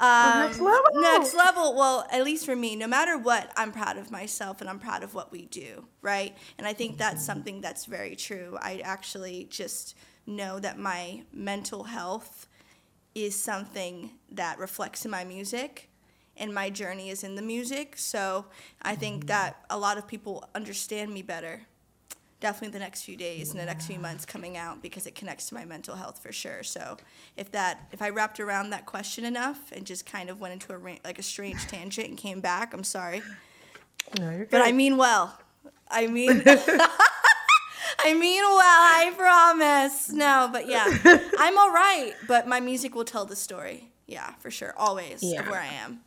[0.00, 0.84] Um, next level.
[0.94, 1.74] Next level.
[1.74, 5.02] Well, at least for me, no matter what, I'm proud of myself and I'm proud
[5.02, 6.36] of what we do, right?
[6.58, 8.58] And I think that's something that's very true.
[8.60, 12.48] I actually just know that my mental health
[13.14, 15.88] is something that reflects in my music
[16.36, 17.96] and my journey is in the music.
[17.96, 18.46] So
[18.82, 21.62] I think that a lot of people understand me better
[22.40, 25.48] definitely the next few days and the next few months coming out because it connects
[25.48, 26.62] to my mental health for sure.
[26.62, 26.96] So
[27.36, 30.74] if that if I wrapped around that question enough and just kind of went into
[30.74, 33.22] a like a strange tangent and came back, I'm sorry.
[34.18, 34.50] No, you're good.
[34.50, 35.38] But I mean well.
[35.90, 36.42] I mean
[37.98, 40.10] I mean well, I promise.
[40.10, 40.86] No, but yeah.
[41.38, 43.90] I'm all right, but my music will tell the story.
[44.06, 44.74] Yeah, for sure.
[44.76, 45.40] Always yeah.
[45.40, 46.00] of where I am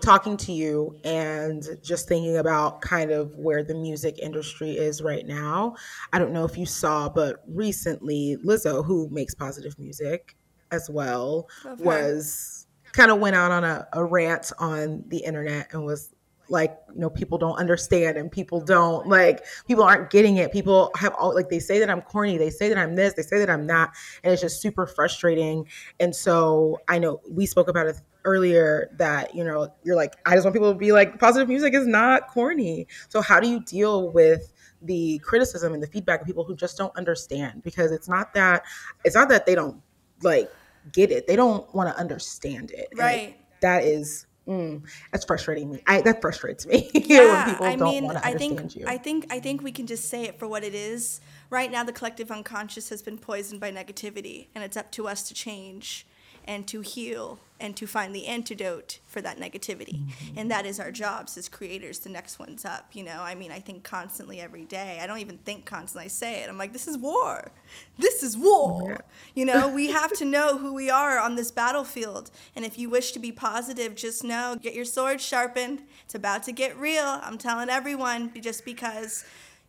[0.00, 5.26] talking to you and just thinking about kind of where the music industry is right
[5.26, 5.76] now.
[6.12, 10.36] I don't know if you saw, but recently Lizzo, who makes positive music
[10.70, 11.82] as well, okay.
[11.82, 16.14] was kind of went out on a, a rant on the internet and was
[16.50, 20.90] like you know people don't understand and people don't like people aren't getting it people
[20.96, 23.38] have all like they say that i'm corny they say that i'm this they say
[23.38, 23.90] that i'm not
[24.24, 25.64] and it's just super frustrating
[26.00, 30.34] and so i know we spoke about it earlier that you know you're like i
[30.34, 33.60] just want people to be like positive music is not corny so how do you
[33.60, 34.52] deal with
[34.82, 38.62] the criticism and the feedback of people who just don't understand because it's not that
[39.04, 39.80] it's not that they don't
[40.22, 40.50] like
[40.92, 45.80] get it they don't want to understand it right that is Mm, that's frustrating me.
[45.86, 46.90] I, that frustrates me.
[47.10, 48.84] Yeah, I mean, I think you.
[48.86, 51.20] I think I think we can just say it for what it is.
[51.50, 55.26] Right now, the collective unconscious has been poisoned by negativity, and it's up to us
[55.28, 56.06] to change
[56.50, 60.00] and to heal and to find the antidote for that negativity.
[60.00, 60.38] Mm-hmm.
[60.38, 62.00] And that is our jobs as creators.
[62.00, 62.88] The next one's up.
[62.92, 64.98] You know, I mean, I think constantly every day.
[65.00, 66.06] I don't even think constantly.
[66.06, 66.48] I say it.
[66.48, 67.52] I'm like, this is war.
[67.98, 68.90] This is war.
[68.90, 68.98] Yeah.
[69.36, 72.32] You know, we have to know who we are on this battlefield.
[72.56, 75.82] And if you wish to be positive, just know, get your sword sharpened.
[76.04, 77.20] It's about to get real.
[77.22, 79.24] I'm telling everyone, just because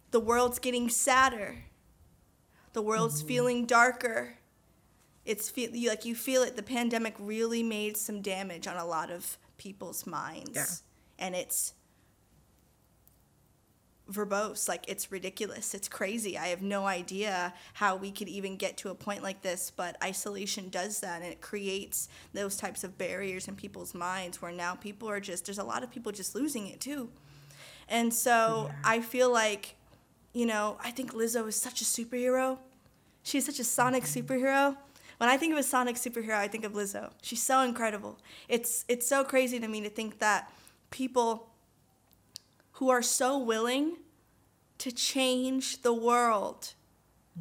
[0.10, 1.58] the world's getting sadder,
[2.74, 3.28] the world's mm-hmm.
[3.28, 4.38] feeling darker
[5.26, 6.56] it's feel like you feel it.
[6.56, 11.26] The pandemic really made some damage on a lot of people's minds, yeah.
[11.26, 11.74] and it's
[14.12, 14.68] verbose.
[14.68, 15.74] Like it's ridiculous.
[15.76, 16.38] It's crazy.
[16.38, 19.96] I have no idea how we could even get to a point like this, but
[20.04, 24.74] isolation does that, and it creates those types of barriers in people's minds where now
[24.76, 25.46] people are just.
[25.46, 27.10] There's a lot of people just losing it too,
[27.88, 28.76] and so yeah.
[28.84, 29.76] I feel like,
[30.34, 32.58] you know, I think Lizzo is such a superhero.
[33.22, 34.34] She's such a sonic mm-hmm.
[34.34, 34.78] superhero
[35.22, 37.12] when I think of a Sonic superhero, I think of Lizzo.
[37.22, 38.18] She's so incredible.
[38.50, 40.52] It's it's so crazy to me to think that
[40.90, 41.52] people
[42.72, 43.98] who are so willing
[44.80, 46.74] to change the world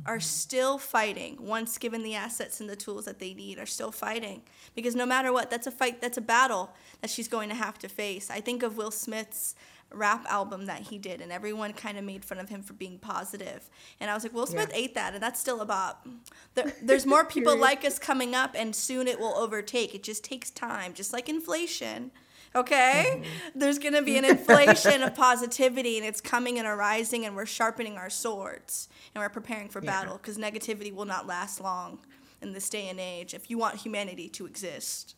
[0.04, 0.20] are mm-hmm.
[0.20, 4.42] still fighting once given the assets and the tools that they need are still fighting
[4.74, 7.76] because no matter what that's a fight that's a battle that she's going to have
[7.76, 9.56] to face i think of will smith's
[9.92, 12.98] rap album that he did, and everyone kind of made fun of him for being
[12.98, 13.68] positive.
[13.98, 14.80] And I was like, Will Smith yeah.
[14.80, 16.06] ate that, and that's still a bop.
[16.54, 19.94] There, there's more people like us coming up, and soon it will overtake.
[19.94, 22.10] It just takes time, just like inflation.
[22.54, 23.04] Okay?
[23.14, 23.58] Mm-hmm.
[23.58, 27.46] There's going to be an inflation of positivity, and it's coming and arising, and we're
[27.46, 29.90] sharpening our swords, and we're preparing for yeah.
[29.90, 31.98] battle because negativity will not last long
[32.42, 35.14] in this day and age if you want humanity to exist.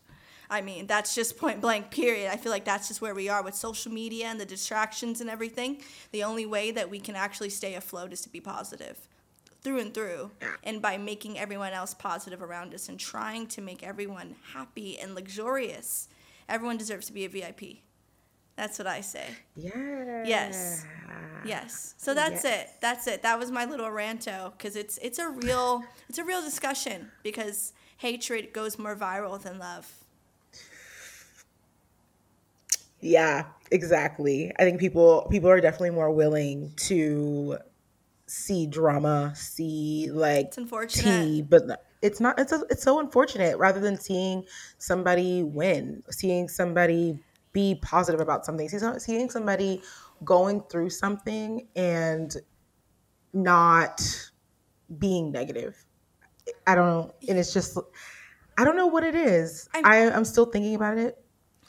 [0.53, 2.31] I mean, that's just point blank, period.
[2.31, 5.31] I feel like that's just where we are with social media and the distractions and
[5.31, 5.81] everything.
[6.13, 9.09] The only way that we can actually stay afloat is to be positive
[9.63, 10.31] through and through.
[10.63, 15.15] And by making everyone else positive around us and trying to make everyone happy and
[15.15, 16.09] luxurious.
[16.51, 17.79] Everyone deserves to be a VIP.
[18.55, 19.25] That's what I say.
[19.57, 20.25] Yeah.
[20.27, 20.85] Yes.
[21.47, 21.95] Yes.
[21.97, 22.45] So that's yes.
[22.45, 22.71] it.
[22.83, 23.23] That's it.
[23.23, 27.73] That was my little ranto because it's it's a real it's a real discussion because
[27.97, 30.02] hatred goes more viral than love.
[33.03, 34.53] Yeah, exactly.
[34.59, 37.59] I think people people are definitely more willing to
[38.27, 41.03] see drama, see like it's unfortunate.
[41.25, 41.63] tea, but
[42.01, 42.39] it's not.
[42.39, 43.59] It's a, it's so unfortunate.
[43.59, 44.45] Rather than seeing
[44.79, 47.19] somebody win, seeing somebody
[47.53, 49.83] be positive about something, seeing somebody
[50.25, 52.37] going through something and
[53.33, 54.01] not
[54.99, 55.85] being negative.
[56.67, 57.79] I don't, know, and it's just,
[58.59, 59.69] I don't know what it is.
[59.75, 61.22] I'm, I, I'm still thinking about it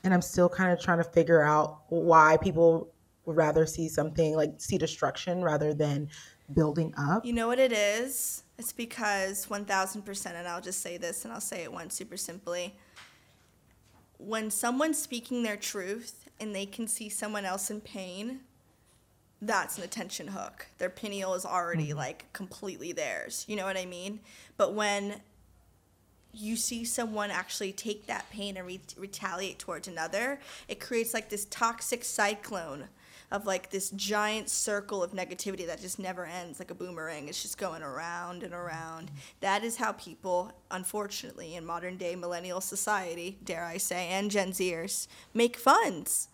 [0.03, 2.93] and I'm still kind of trying to figure out why people
[3.25, 6.09] would rather see something like see destruction rather than
[6.53, 7.25] building up.
[7.25, 8.43] You know what it is?
[8.57, 12.75] It's because 1000%, and I'll just say this and I'll say it once super simply.
[14.17, 18.41] When someone's speaking their truth and they can see someone else in pain,
[19.41, 20.67] that's an attention hook.
[20.77, 21.97] Their pineal is already mm-hmm.
[21.97, 23.45] like completely theirs.
[23.47, 24.19] You know what I mean?
[24.57, 25.21] But when
[26.33, 31.29] you see someone actually take that pain and re- retaliate towards another, it creates like
[31.29, 32.85] this toxic cyclone
[33.31, 37.27] of like this giant circle of negativity that just never ends like a boomerang.
[37.27, 39.09] It's just going around and around.
[39.41, 44.51] That is how people, unfortunately, in modern day millennial society, dare I say, and Gen
[44.51, 46.27] Zers, make funds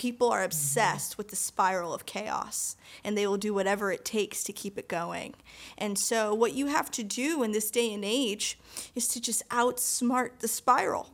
[0.00, 4.42] people are obsessed with the spiral of chaos and they will do whatever it takes
[4.42, 5.34] to keep it going.
[5.76, 8.58] And so, what you have to do in this day and age
[8.94, 11.10] is to just outsmart the spiral.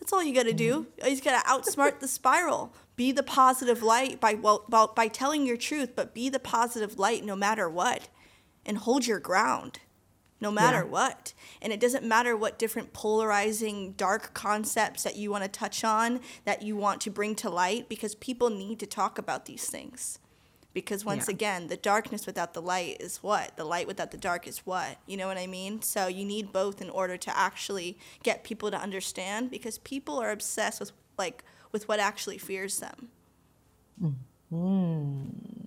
[0.00, 0.88] That's all you got to do.
[0.98, 1.14] Mm-hmm.
[1.14, 2.74] You got to outsmart the spiral.
[2.96, 7.24] Be the positive light by well, by telling your truth, but be the positive light
[7.24, 8.08] no matter what,
[8.66, 9.78] and hold your ground
[10.44, 10.84] no matter yeah.
[10.84, 11.32] what.
[11.62, 16.20] And it doesn't matter what different polarizing dark concepts that you want to touch on,
[16.44, 20.18] that you want to bring to light, because people need to talk about these things.
[20.74, 21.34] Because once yeah.
[21.34, 23.56] again, the darkness without the light is what?
[23.56, 24.98] The light without the dark is what?
[25.06, 25.80] You know what I mean?
[25.80, 30.30] So you need both in order to actually get people to understand because people are
[30.30, 33.08] obsessed with like with what actually fears them.
[34.50, 35.63] Hmm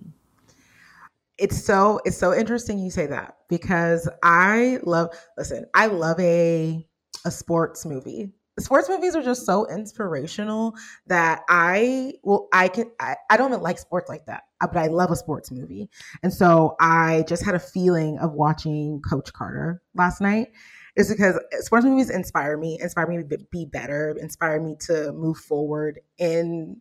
[1.38, 6.86] it's so it's so interesting you say that because I love listen, I love a
[7.24, 8.32] a sports movie.
[8.58, 10.74] Sports movies are just so inspirational
[11.06, 14.78] that I well I can I, I don't even like sports like that, uh, but
[14.78, 15.88] I love a sports movie.
[16.24, 20.48] And so I just had a feeling of watching Coach Carter last night
[20.96, 25.38] is because sports movies inspire me, inspire me to be better, inspire me to move
[25.38, 26.80] forward in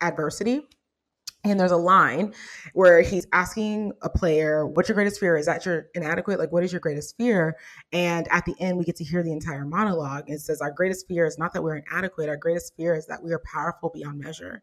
[0.00, 0.62] adversity.
[1.50, 2.34] And there's a line
[2.72, 5.36] where he's asking a player, What's your greatest fear?
[5.36, 6.38] Is that your inadequate?
[6.38, 7.56] Like, what is your greatest fear?
[7.92, 10.24] And at the end, we get to hear the entire monologue.
[10.28, 12.28] It says, Our greatest fear is not that we're inadequate.
[12.28, 14.62] Our greatest fear is that we are powerful beyond measure.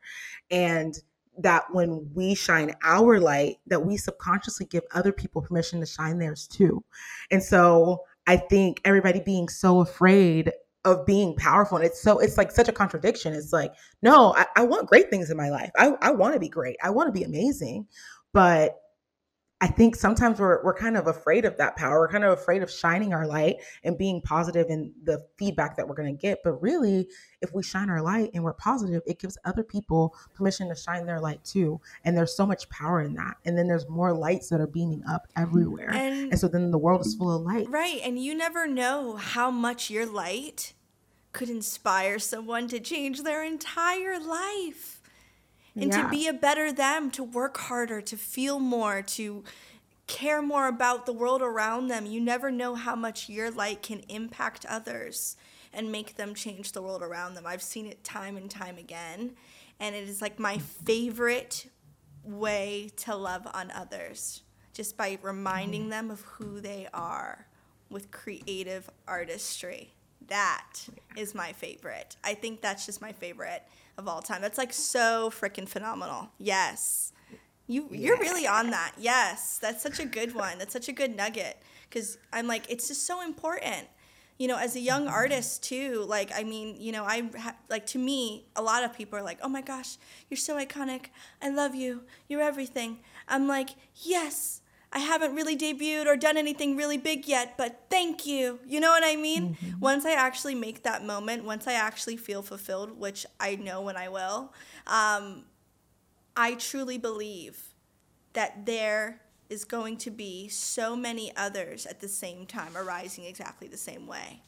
[0.52, 0.98] And
[1.38, 6.20] that when we shine our light, that we subconsciously give other people permission to shine
[6.20, 6.84] theirs too.
[7.32, 10.52] And so I think everybody being so afraid
[10.86, 11.78] of being powerful.
[11.78, 13.34] And it's so, it's like such a contradiction.
[13.34, 15.72] It's like, no, I, I want great things in my life.
[15.78, 16.78] I, I want to be great.
[16.84, 17.88] I want to be amazing.
[18.34, 18.83] But
[19.64, 22.02] I think sometimes we're we're kind of afraid of that power.
[22.02, 25.88] We're kind of afraid of shining our light and being positive in the feedback that
[25.88, 26.40] we're going to get.
[26.44, 27.08] But really,
[27.40, 31.06] if we shine our light and we're positive, it gives other people permission to shine
[31.06, 31.80] their light too.
[32.04, 33.38] And there's so much power in that.
[33.46, 35.92] And then there's more lights that are beaming up everywhere.
[35.92, 37.70] And, and so then the world is full of light.
[37.70, 38.02] Right.
[38.04, 40.74] And you never know how much your light
[41.32, 45.03] could inspire someone to change their entire life
[45.76, 46.04] and yeah.
[46.04, 49.44] to be a better them, to work harder, to feel more, to
[50.08, 52.06] care more about the world around them.
[52.06, 55.36] You never know how much your light can impact others
[55.74, 57.46] and make them change the world around them.
[57.48, 59.32] I've seen it time and time again,
[59.80, 61.70] and it is like my favorite
[62.24, 67.48] way to love on others just by reminding them of who they are
[67.90, 69.94] with creative artistry.
[70.28, 72.16] That is my favorite.
[72.24, 73.64] I think that's just my favorite
[73.98, 74.42] of all time.
[74.42, 76.30] That's like so freaking phenomenal.
[76.38, 77.12] Yes.
[77.68, 78.94] You you're really on that.
[78.98, 79.58] Yes.
[79.60, 80.58] That's such a good one.
[80.58, 83.88] That's such a good nugget cuz I'm like it's just so important.
[84.40, 85.14] You know, as a young mm-hmm.
[85.14, 88.94] artist too, like I mean, you know, I ha- like to me, a lot of
[88.94, 91.06] people are like, "Oh my gosh, you're so iconic.
[91.42, 92.04] I love you.
[92.28, 94.63] You're everything." I'm like, "Yes,
[94.96, 98.60] I haven't really debuted or done anything really big yet, but thank you.
[98.68, 99.56] You know what I mean?
[99.56, 99.80] Mm-hmm.
[99.80, 103.98] Once I actually make that moment, once I actually feel fulfilled, which I know when
[103.98, 104.54] I will,
[104.86, 105.46] um,
[106.38, 107.74] I truly believe
[108.34, 113.68] that there is going to be so many others at the same time arising exactly
[113.68, 114.42] the same way.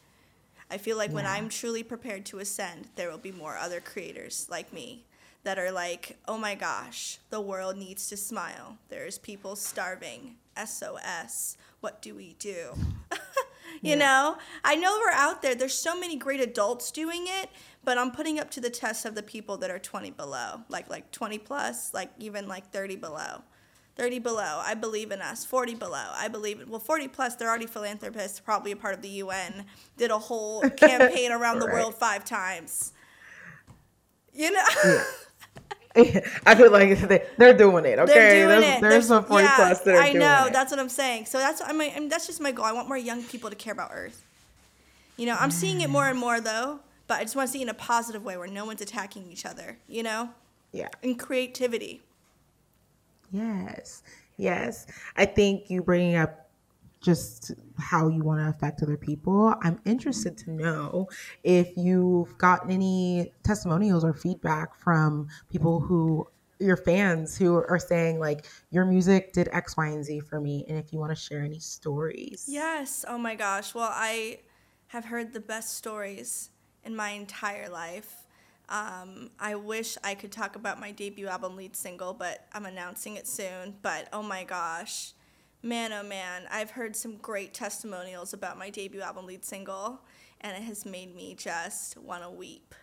[0.69, 1.15] I feel like yeah.
[1.15, 5.05] when I'm truly prepared to ascend, there will be more other creators like me
[5.45, 8.77] that are like, oh my gosh, the world needs to smile.
[8.89, 10.35] There's people starving.
[10.63, 11.57] SOS.
[11.79, 12.73] What do we do?
[13.81, 13.95] you yeah.
[13.95, 15.55] know, I know we're out there.
[15.55, 17.49] There's so many great adults doing it,
[17.83, 20.89] but I'm putting up to the test of the people that are 20 below, like
[20.89, 23.43] like 20 plus, like even like 30 below.
[23.97, 25.45] 30 below, I believe in us.
[25.45, 26.69] 40 below, I believe in.
[26.69, 30.61] Well, 40 plus, they're already philanthropists, probably a part of the UN, did a whole
[30.69, 31.67] campaign around right.
[31.67, 32.91] the world five times.
[34.33, 34.63] You know?
[34.83, 35.03] Yeah.
[36.45, 37.99] I feel like they, are doing it.
[37.99, 38.81] Okay, they're doing there's, it.
[38.81, 40.45] there's some forty yeah, plus that are I doing know.
[40.47, 40.53] It.
[40.53, 41.25] That's what I'm saying.
[41.25, 42.65] So that's I mean, I mean, that's just my goal.
[42.65, 44.21] I want more young people to care about Earth.
[45.15, 47.59] You know, I'm seeing it more and more though, but I just want to see
[47.59, 49.77] it in a positive way where no one's attacking each other.
[49.87, 50.29] You know.
[50.73, 50.89] Yeah.
[51.01, 52.01] And creativity.
[53.31, 54.03] Yes.
[54.37, 54.87] Yes.
[55.15, 56.44] I think you bringing up
[57.05, 59.53] just how you want to affect other people.
[59.61, 61.07] I'm interested to know
[61.43, 68.17] if you've gotten any testimonials or feedback from people who your fans who are saying
[68.17, 71.15] like your music did X, Y, and Z for me, and if you want to
[71.15, 72.45] share any stories.
[72.47, 73.05] Yes.
[73.07, 73.75] Oh my gosh.
[73.75, 74.39] Well, I
[74.87, 76.49] have heard the best stories
[76.83, 78.23] in my entire life.
[78.69, 83.15] Um, I wish I could talk about my debut album lead single, but I'm announcing
[83.15, 83.75] it soon.
[83.81, 85.13] But oh my gosh,
[85.65, 89.99] man, oh man, I've heard some great testimonials about my debut album lead single,
[90.41, 92.75] and it has made me just want to weep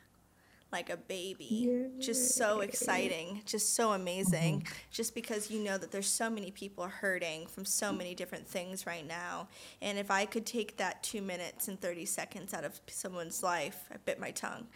[0.72, 1.90] like a baby.
[2.00, 4.60] Just so exciting, just so amazing.
[4.60, 4.74] Mm-hmm.
[4.90, 8.86] Just because you know that there's so many people hurting from so many different things
[8.86, 9.48] right now.
[9.80, 13.84] And if I could take that two minutes and 30 seconds out of someone's life,
[13.92, 14.66] I bit my tongue.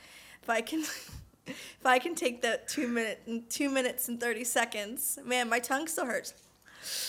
[0.43, 0.85] If I can.
[1.47, 5.87] if I can take that two minute two minutes and thirty seconds, man, my tongue
[5.87, 6.35] still hurts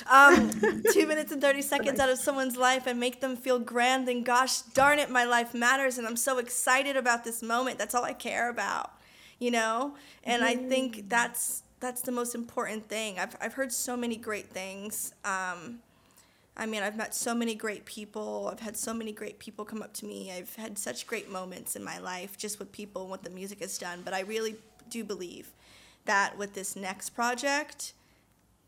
[0.09, 0.51] um,
[0.93, 4.25] two minutes and 30 seconds out of someone's life and make them feel grand, And
[4.25, 5.97] gosh darn it, my life matters.
[5.97, 7.77] And I'm so excited about this moment.
[7.77, 8.91] That's all I care about,
[9.39, 9.95] you know?
[10.23, 13.19] And I think that's that's the most important thing.
[13.19, 15.13] I've, I've heard so many great things.
[15.23, 15.79] Um,
[16.55, 18.49] I mean, I've met so many great people.
[18.51, 20.31] I've had so many great people come up to me.
[20.31, 23.59] I've had such great moments in my life just with people and what the music
[23.59, 24.01] has done.
[24.03, 24.55] But I really
[24.89, 25.51] do believe
[26.05, 27.93] that with this next project,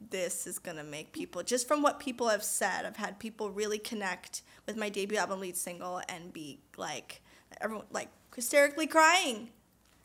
[0.10, 3.78] this is gonna make people just from what people have said i've had people really
[3.78, 7.22] connect with my debut album lead single and be like
[7.60, 9.50] everyone like hysterically crying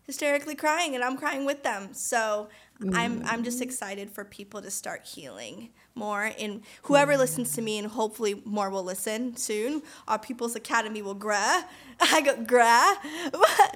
[0.06, 1.92] hysterically crying and I'm crying with them.
[1.92, 2.48] So
[2.80, 2.94] mm.
[2.94, 7.78] I'm I'm just excited for people to start healing more and whoever listens to me
[7.78, 11.60] and hopefully more will listen soon our people's academy will grow
[12.00, 12.94] i go grow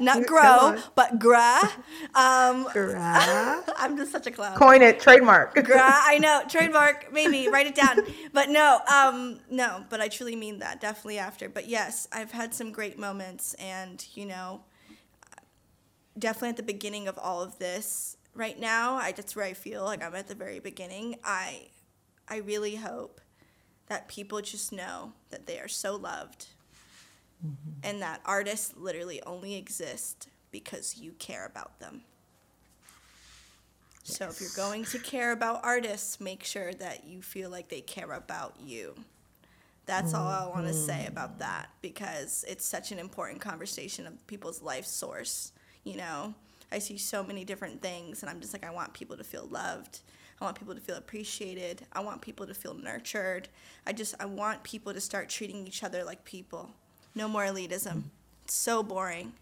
[0.00, 1.60] not grow but grow
[2.16, 2.66] um
[3.76, 4.56] i'm just such a clown.
[4.56, 5.54] Coin it trademark.
[5.54, 8.00] Grow i know trademark maybe write it down.
[8.32, 11.48] But no um no but i truly mean that definitely after.
[11.48, 14.60] But yes i've had some great moments and you know
[16.18, 19.84] definitely at the beginning of all of this right now i that's where i feel
[19.84, 21.68] like i'm at the very beginning i
[22.30, 23.20] I really hope
[23.86, 26.46] that people just know that they are so loved
[27.44, 27.70] mm-hmm.
[27.82, 32.02] and that artists literally only exist because you care about them.
[34.04, 34.18] Yes.
[34.18, 37.80] So if you're going to care about artists, make sure that you feel like they
[37.80, 38.94] care about you.
[39.86, 40.22] That's mm-hmm.
[40.22, 44.60] all I want to say about that because it's such an important conversation of people's
[44.60, 45.52] life source.
[45.88, 46.34] You know,
[46.70, 49.48] I see so many different things, and I'm just like, I want people to feel
[49.50, 50.00] loved.
[50.38, 51.86] I want people to feel appreciated.
[51.94, 53.48] I want people to feel nurtured.
[53.86, 56.68] I just I want people to start treating each other like people.
[57.14, 57.88] No more elitism.
[57.88, 58.00] Mm-hmm.
[58.44, 59.32] It's so boring.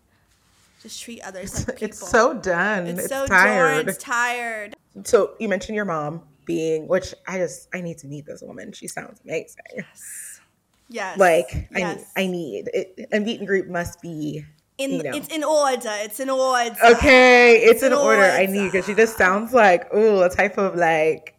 [0.82, 1.88] Just treat others it's, like people.
[1.88, 2.86] It's so done.
[2.86, 3.88] It's, it's so tired.
[3.88, 4.76] It's tired.
[5.02, 8.70] So you mentioned your mom being, which I just I need to meet this woman.
[8.72, 9.56] She sounds amazing.
[9.74, 10.40] Yes.
[10.88, 11.18] Yes.
[11.18, 12.12] Like yes.
[12.16, 13.08] I, I need it.
[13.12, 14.44] A meet and greet must be
[14.78, 15.10] in you know.
[15.14, 15.92] it's in order.
[15.92, 16.76] It's in order.
[16.84, 18.22] Okay, it's, it's in, in order.
[18.22, 18.32] order.
[18.32, 21.34] I need because she just sounds like ooh a type of like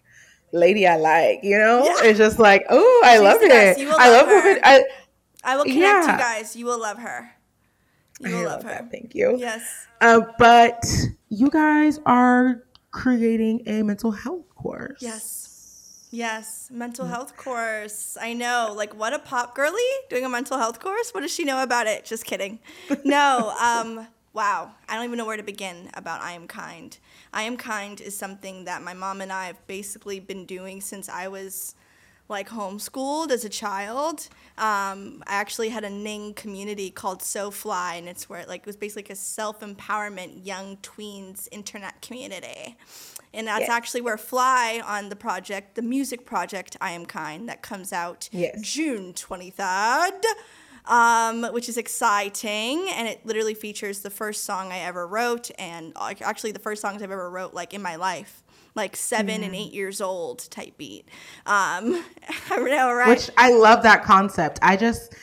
[0.53, 1.39] lady I like.
[1.43, 2.09] You know, yeah.
[2.09, 3.77] it's just like ooh I She's love it.
[3.99, 4.43] I love her.
[4.43, 4.61] women.
[4.63, 4.83] I
[5.43, 6.11] I will connect yeah.
[6.11, 6.55] you guys.
[6.55, 7.31] You will love her.
[8.19, 8.81] You will I love, love her.
[8.81, 8.91] That.
[8.91, 9.37] Thank you.
[9.37, 9.87] Yes.
[10.01, 10.83] Uh, but
[11.29, 14.97] you guys are creating a mental health course.
[15.01, 15.46] Yes.
[16.09, 17.09] Yes, mental mm.
[17.09, 18.17] health course.
[18.19, 18.73] I know.
[18.75, 21.13] Like, what a pop girly doing a mental health course.
[21.13, 22.05] What does she know about it?
[22.05, 22.59] Just kidding.
[23.03, 23.53] No.
[23.61, 24.71] Um, wow.
[24.87, 26.97] I don't even know where to begin about I Am Kind.
[27.33, 31.09] I Am Kind is something that my mom and I have basically been doing since
[31.09, 31.75] I was
[32.29, 34.27] like homeschooled as a child.
[34.57, 38.65] Um, I actually had a Ning community called So Fly, and it's where like it
[38.65, 42.75] was basically like a self empowerment young tweens internet community
[43.37, 47.61] and that's actually where Fly on the project, the music project I Am Kind, that
[47.61, 48.59] comes out yes.
[48.61, 50.23] June 23rd.
[50.89, 55.91] Um, which is exciting, and it literally features the first song I ever wrote, and
[55.99, 58.41] actually the first songs I've ever wrote like in my life
[58.77, 61.09] like seven and eight years old type beat.
[61.45, 62.05] Um,
[62.49, 63.09] I know, right?
[63.09, 64.59] Which I love that concept.
[64.61, 65.13] I just,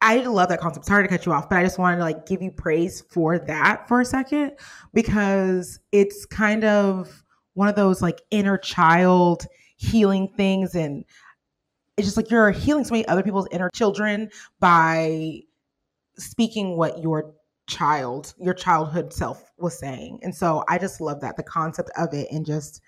[0.00, 0.86] I love that concept.
[0.86, 3.38] Sorry to cut you off, but I just wanted to like give you praise for
[3.38, 4.52] that for a second
[4.94, 7.24] because it's kind of
[7.58, 9.44] one of those like inner child
[9.76, 10.76] healing things.
[10.76, 11.04] And
[11.96, 14.30] it's just like you're healing so many other people's inner children
[14.60, 15.40] by
[16.18, 17.34] speaking what your
[17.66, 20.20] child your childhood self was saying.
[20.22, 22.28] And so i just love that the concept of it.
[22.30, 22.80] And just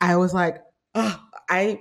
[0.00, 0.62] i was like
[0.94, 1.80] oh, i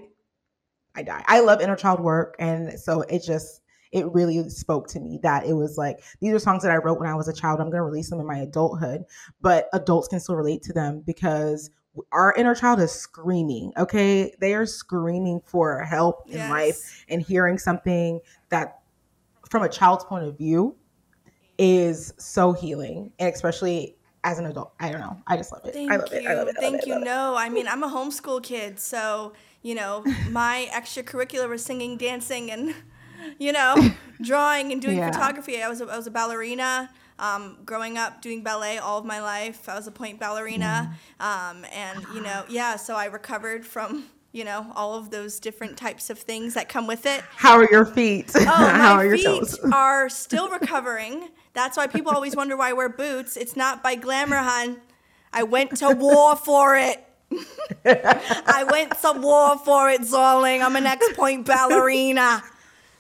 [0.96, 1.24] i die.
[1.28, 2.36] I love inner child work.
[2.40, 3.62] And so it just
[3.92, 7.00] it really spoke to me that it was like these are songs that I wrote
[7.00, 7.60] when I was a child.
[7.60, 9.04] I'm going to release them in my adulthood,
[9.42, 11.70] but adults can still relate to them because
[12.12, 14.34] our inner child is screaming okay?
[14.40, 16.36] They are screaming for help yes.
[16.36, 18.20] in life and hearing something
[18.50, 18.80] that
[19.50, 20.76] from a child's point of view
[21.58, 24.74] is so healing and especially as an adult.
[24.80, 25.18] I don't know.
[25.28, 25.74] I just love it.
[25.74, 26.20] Thank i love you.
[26.20, 26.26] it.
[26.26, 26.56] I love it.
[26.60, 26.96] Thank love you.
[26.96, 31.98] it, no i mean i'm a homeschool kid so you know my extracurricular was singing
[31.98, 32.74] dancing and
[33.40, 33.76] you know
[34.22, 35.12] drawing and doing yeah.
[35.12, 35.62] photography.
[35.62, 36.90] I was a, I was a ballerina
[37.20, 41.66] um, growing up doing ballet all of my life, I was a pointe ballerina, um,
[41.72, 42.76] and you know, yeah.
[42.76, 46.88] So I recovered from you know all of those different types of things that come
[46.88, 47.24] with it.
[47.36, 48.32] How are your feet?
[48.36, 51.30] Oh, How my are feet are still recovering.
[51.54, 53.38] That's why people always wonder why I wear boots.
[53.38, 54.82] It's not by glamour, hun.
[55.32, 57.02] I went to war for it.
[57.86, 60.62] I went to war for it, darling.
[60.62, 62.44] I'm an ex-pointe ballerina.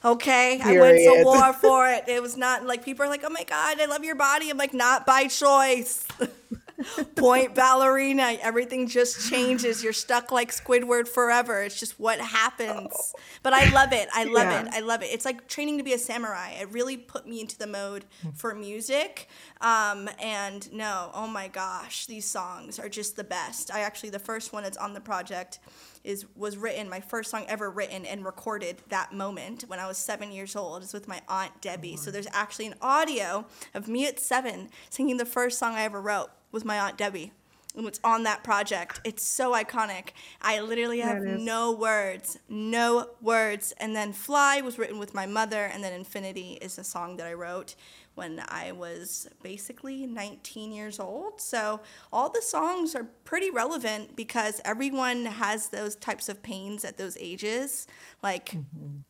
[0.05, 0.77] Okay, Period.
[0.77, 2.07] I went to war for it.
[2.07, 4.57] It was not like people are like, "Oh my god, I love your body." I'm
[4.57, 6.07] like, "Not by choice."
[7.15, 9.83] Pointe ballerina, everything just changes.
[9.83, 11.63] You're stuck like Squidward forever.
[11.63, 12.91] It's just what happens.
[12.93, 13.19] Oh.
[13.43, 14.09] But I love it.
[14.13, 14.65] I love yeah.
[14.65, 14.73] it.
[14.73, 15.05] I love it.
[15.05, 16.51] It's like training to be a samurai.
[16.59, 18.03] It really put me into the mode
[18.35, 19.29] for music.
[19.61, 23.71] Um, and no, oh my gosh, these songs are just the best.
[23.73, 25.59] I actually the first one that's on the project
[26.05, 29.97] is was written my first song ever written and recorded that moment when I was
[29.97, 31.97] seven years old is with my aunt Debbie.
[31.97, 36.01] So there's actually an audio of me at seven singing the first song I ever
[36.01, 37.33] wrote with my aunt Debbie.
[37.75, 39.01] And it's on that project.
[39.03, 40.11] It's so iconic.
[40.41, 43.73] I literally have no words, no words.
[43.79, 47.27] And then Fly was written with my mother, and then Infinity is a song that
[47.27, 47.75] I wrote
[48.15, 51.39] when I was basically 19 years old.
[51.39, 56.97] So all the songs are pretty relevant because everyone has those types of pains at
[56.97, 57.87] those ages.
[58.23, 59.01] Like, mm-hmm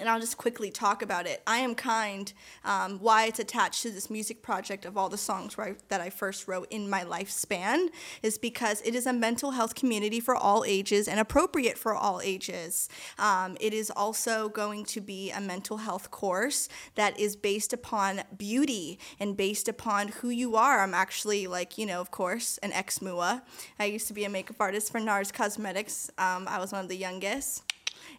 [0.00, 1.42] and I'll just quickly talk about it.
[1.46, 2.32] I Am Kind,
[2.64, 6.10] um, why it's attached to this music project of all the songs I, that I
[6.10, 7.88] first wrote in my lifespan,
[8.22, 12.20] is because it is a mental health community for all ages and appropriate for all
[12.22, 12.88] ages.
[13.18, 18.22] Um, it is also going to be a mental health course that is based upon
[18.36, 20.80] beauty and based upon who you are.
[20.80, 23.42] I'm actually, like, you know, of course, an ex MUA.
[23.78, 26.10] I used to be a makeup artist for NARS Cosmetics.
[26.16, 27.64] Um, I was one of the youngest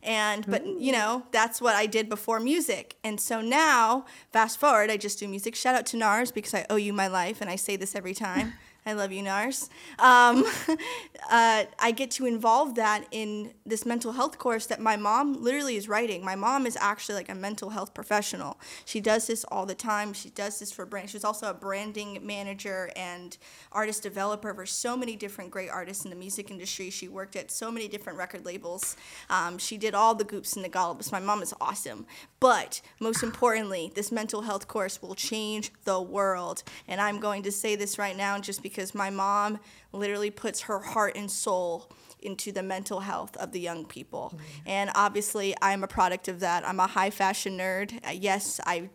[0.04, 0.94] and but you mm.
[0.94, 2.98] know that's what i did before music.
[3.04, 5.56] And so now fast forward i just do music.
[5.56, 8.14] Shout out to nars because i owe you my life and i say this every
[8.14, 8.54] time
[8.84, 9.70] I love you, Nars.
[10.00, 10.44] Um,
[11.30, 15.76] uh, I get to involve that in this mental health course that my mom literally
[15.76, 16.26] is writing.
[16.26, 18.60] My mom is actually like a mental health professional.
[18.86, 20.14] She does this all the time.
[20.14, 21.12] She does this for brand.
[21.12, 23.38] She's also a branding manager and
[23.72, 26.90] artist developer for so many different great artists in the music industry.
[26.90, 28.98] She worked at so many different record labels.
[29.30, 31.12] Um, she did all the goops and the gallops.
[31.12, 32.08] My mom is awesome.
[32.42, 36.64] But most importantly, this mental health course will change the world.
[36.88, 39.60] And I'm going to say this right now just because my mom
[39.94, 44.34] literally puts her heart and soul into the mental health of the young people.
[44.34, 44.70] Mm-hmm.
[44.70, 46.68] And obviously, I'm a product of that.
[46.68, 48.04] I'm a high fashion nerd.
[48.04, 48.90] Uh, yes, I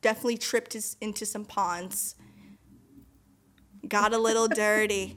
[0.00, 2.14] definitely tripped into some ponds,
[3.88, 5.16] got a little dirty.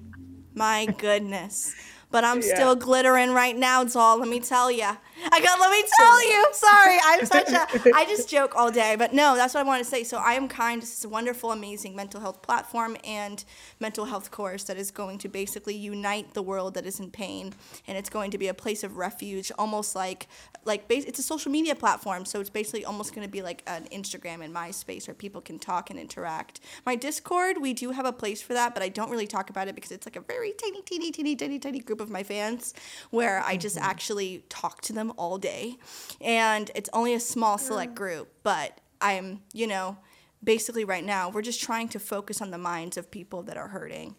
[0.55, 1.75] My goodness
[2.11, 2.55] but I'm yeah.
[2.55, 4.19] still glittering right now, doll.
[4.19, 4.89] Let me tell you.
[5.31, 5.59] I got.
[5.59, 6.47] Let me tell you.
[6.53, 7.95] Sorry, I'm such a.
[7.95, 10.03] I just joke all day, but no, that's what I want to say.
[10.03, 10.81] So I am kind.
[10.81, 13.43] This is a wonderful, amazing mental health platform and
[13.79, 17.53] mental health course that is going to basically unite the world that is in pain,
[17.87, 20.27] and it's going to be a place of refuge, almost like
[20.65, 22.25] like it's a social media platform.
[22.25, 25.57] So it's basically almost going to be like an Instagram and MySpace where people can
[25.57, 26.59] talk and interact.
[26.85, 29.67] My Discord, we do have a place for that, but I don't really talk about
[29.67, 32.73] it because it's like a very tiny, teeny, teeny, tiny, tiny group of my fans
[33.09, 33.85] where I just mm-hmm.
[33.85, 35.77] actually talk to them all day.
[36.21, 39.97] And it's only a small select group, but I'm, you know,
[40.43, 43.69] basically right now, we're just trying to focus on the minds of people that are
[43.69, 44.15] hurting.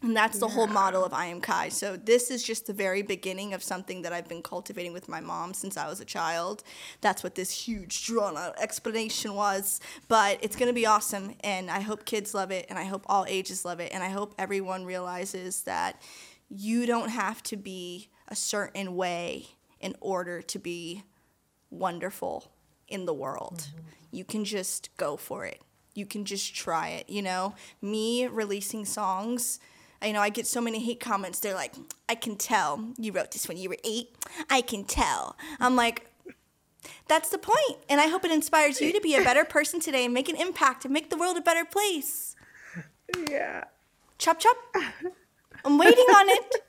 [0.00, 0.54] And that's the yeah.
[0.54, 1.70] whole model of I Am Kai.
[1.70, 5.18] So this is just the very beginning of something that I've been cultivating with my
[5.18, 6.62] mom since I was a child.
[7.00, 9.80] That's what this huge drawn out explanation was.
[10.06, 13.26] But it's gonna be awesome and I hope kids love it and I hope all
[13.28, 16.00] ages love it and I hope everyone realizes that
[16.48, 19.48] you don't have to be a certain way
[19.80, 21.04] in order to be
[21.70, 22.50] wonderful
[22.88, 23.68] in the world.
[23.68, 23.78] Mm-hmm.
[24.10, 25.60] You can just go for it.
[25.94, 27.08] You can just try it.
[27.08, 29.60] You know, me releasing songs,
[30.02, 31.40] you know, I get so many hate comments.
[31.40, 31.74] They're like,
[32.08, 34.14] I can tell you wrote this when you were eight.
[34.48, 35.36] I can tell.
[35.58, 36.06] I'm like,
[37.08, 37.78] that's the point.
[37.88, 40.36] And I hope it inspires you to be a better person today and make an
[40.36, 42.36] impact and make the world a better place.
[43.28, 43.64] Yeah.
[44.18, 44.56] Chop, chop.
[45.64, 46.54] I'm waiting on it.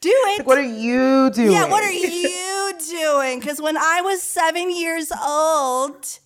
[0.00, 0.46] Do it.
[0.46, 1.52] What are you doing?
[1.52, 3.40] Yeah, what are you doing?
[3.40, 6.18] Because when I was seven years old,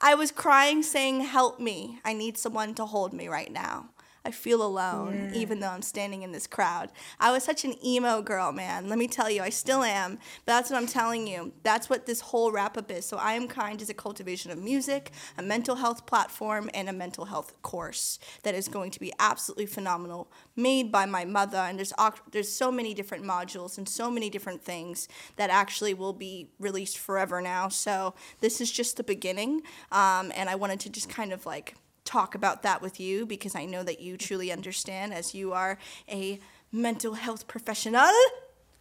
[0.00, 2.00] I was crying, saying, Help me.
[2.04, 3.90] I need someone to hold me right now.
[4.24, 5.40] I feel alone, yeah.
[5.40, 6.90] even though I'm standing in this crowd.
[7.18, 8.88] I was such an emo girl, man.
[8.88, 10.18] Let me tell you, I still am.
[10.44, 11.52] But that's what I'm telling you.
[11.64, 13.04] That's what this whole wrap up is.
[13.04, 16.92] So, I Am Kind is a cultivation of music, a mental health platform, and a
[16.92, 21.58] mental health course that is going to be absolutely phenomenal, made by my mother.
[21.58, 21.92] And there's,
[22.30, 26.98] there's so many different modules and so many different things that actually will be released
[26.98, 27.68] forever now.
[27.68, 29.62] So, this is just the beginning.
[29.90, 31.74] Um, and I wanted to just kind of like
[32.04, 35.78] talk about that with you because I know that you truly understand as you are
[36.08, 36.40] a
[36.70, 38.10] mental health professional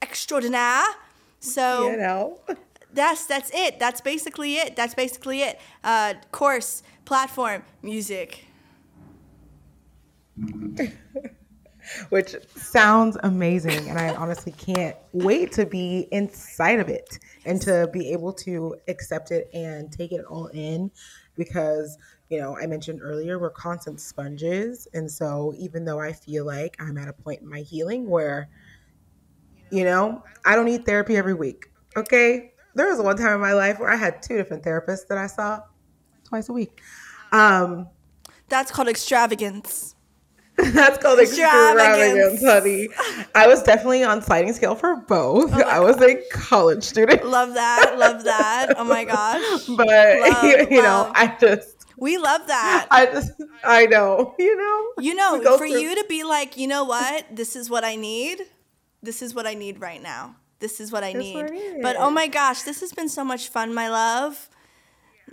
[0.01, 0.85] extraordinaire.
[1.39, 2.39] So you know.
[2.93, 3.79] That's that's it.
[3.79, 4.75] That's basically it.
[4.75, 5.59] That's basically it.
[5.83, 8.45] Uh, course, platform, music.
[12.09, 17.89] Which sounds amazing, and I honestly can't wait to be inside of it and to
[17.91, 20.91] be able to accept it and take it all in
[21.35, 21.97] because
[22.31, 24.87] you know, I mentioned earlier, we're constant sponges.
[24.93, 28.47] And so even though I feel like I'm at a point in my healing where,
[29.69, 31.65] you know, I don't need therapy every week.
[31.97, 32.53] Okay.
[32.73, 35.27] There was one time in my life where I had two different therapists that I
[35.27, 35.59] saw
[36.23, 36.79] twice a week.
[37.33, 37.89] Um,
[38.47, 39.95] That's called extravagance.
[40.57, 42.41] That's called extravagance.
[42.41, 42.87] honey.
[43.35, 45.51] I was definitely on sliding scale for both.
[45.53, 46.09] Oh I was God.
[46.11, 47.25] a college student.
[47.25, 47.95] Love that.
[47.97, 48.73] Love that.
[48.77, 49.65] Oh my gosh.
[49.67, 51.07] But love, you, you love.
[51.07, 51.70] know, I just
[52.01, 52.87] We love that.
[52.89, 53.33] I just,
[53.63, 55.03] I know, you know.
[55.03, 55.79] You know, for through.
[55.79, 58.41] you to be like, you know what, this is what I need.
[59.03, 60.35] This is what I need right now.
[60.59, 61.35] This is what I need.
[61.35, 64.49] What but oh my gosh, this has been so much fun, my love.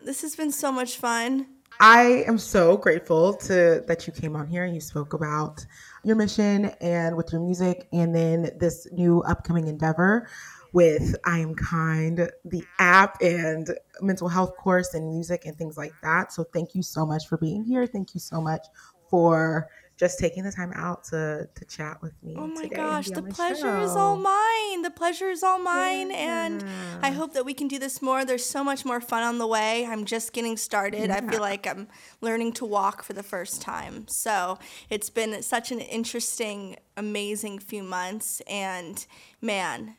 [0.04, 1.46] This has been so much fun.
[1.80, 5.64] I am so grateful to that you came on here and you spoke about
[6.04, 10.28] your mission and with your music and then this new upcoming endeavor
[10.72, 15.92] with I Am Kind, the app and mental health course and music and things like
[16.02, 16.32] that.
[16.32, 17.86] So thank you so much for being here.
[17.86, 18.66] Thank you so much
[19.10, 22.34] for just taking the time out to to chat with me.
[22.38, 23.82] Oh my gosh, the pleasure show.
[23.82, 24.82] is all mine.
[24.82, 26.46] The pleasure is all mine, yeah.
[26.46, 26.64] and
[27.02, 28.24] I hope that we can do this more.
[28.24, 29.84] There's so much more fun on the way.
[29.84, 31.08] I'm just getting started.
[31.08, 31.16] Yeah.
[31.16, 31.88] I feel like I'm
[32.20, 34.06] learning to walk for the first time.
[34.06, 34.58] So
[34.88, 39.04] it's been such an interesting, amazing few months, and
[39.42, 39.96] man,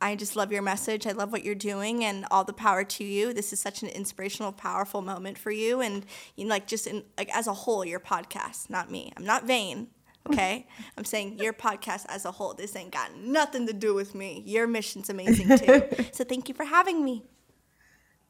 [0.00, 1.06] I just love your message.
[1.06, 3.34] I love what you're doing and all the power to you.
[3.34, 7.04] This is such an inspirational, powerful moment for you and you know, like just in
[7.18, 9.12] like as a whole your podcast, not me.
[9.16, 9.88] I'm not vain,
[10.30, 10.66] okay?
[10.96, 12.54] I'm saying your podcast as a whole.
[12.54, 14.42] This ain't got nothing to do with me.
[14.46, 15.82] Your mission's amazing too.
[16.12, 17.24] so thank you for having me.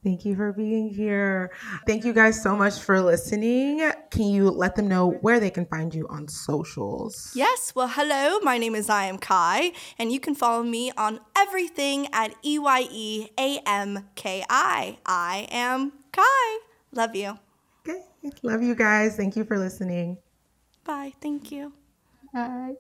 [0.03, 1.53] Thank you for being here.
[1.87, 3.81] Thank you guys so much for listening.
[4.11, 7.33] Can you let them know where they can find you on socials?
[7.35, 7.75] Yes.
[7.75, 8.41] Well, hello.
[8.41, 12.59] My name is I am Kai, and you can follow me on everything at E
[12.59, 14.97] Y E A M K I.
[15.05, 16.59] I am Kai.
[16.93, 17.39] Love you.
[17.87, 18.01] Okay.
[18.43, 19.17] Love you guys.
[19.17, 20.17] Thank you for listening.
[20.85, 21.13] Bye.
[21.21, 21.75] Thank you.
[22.33, 22.75] Bye.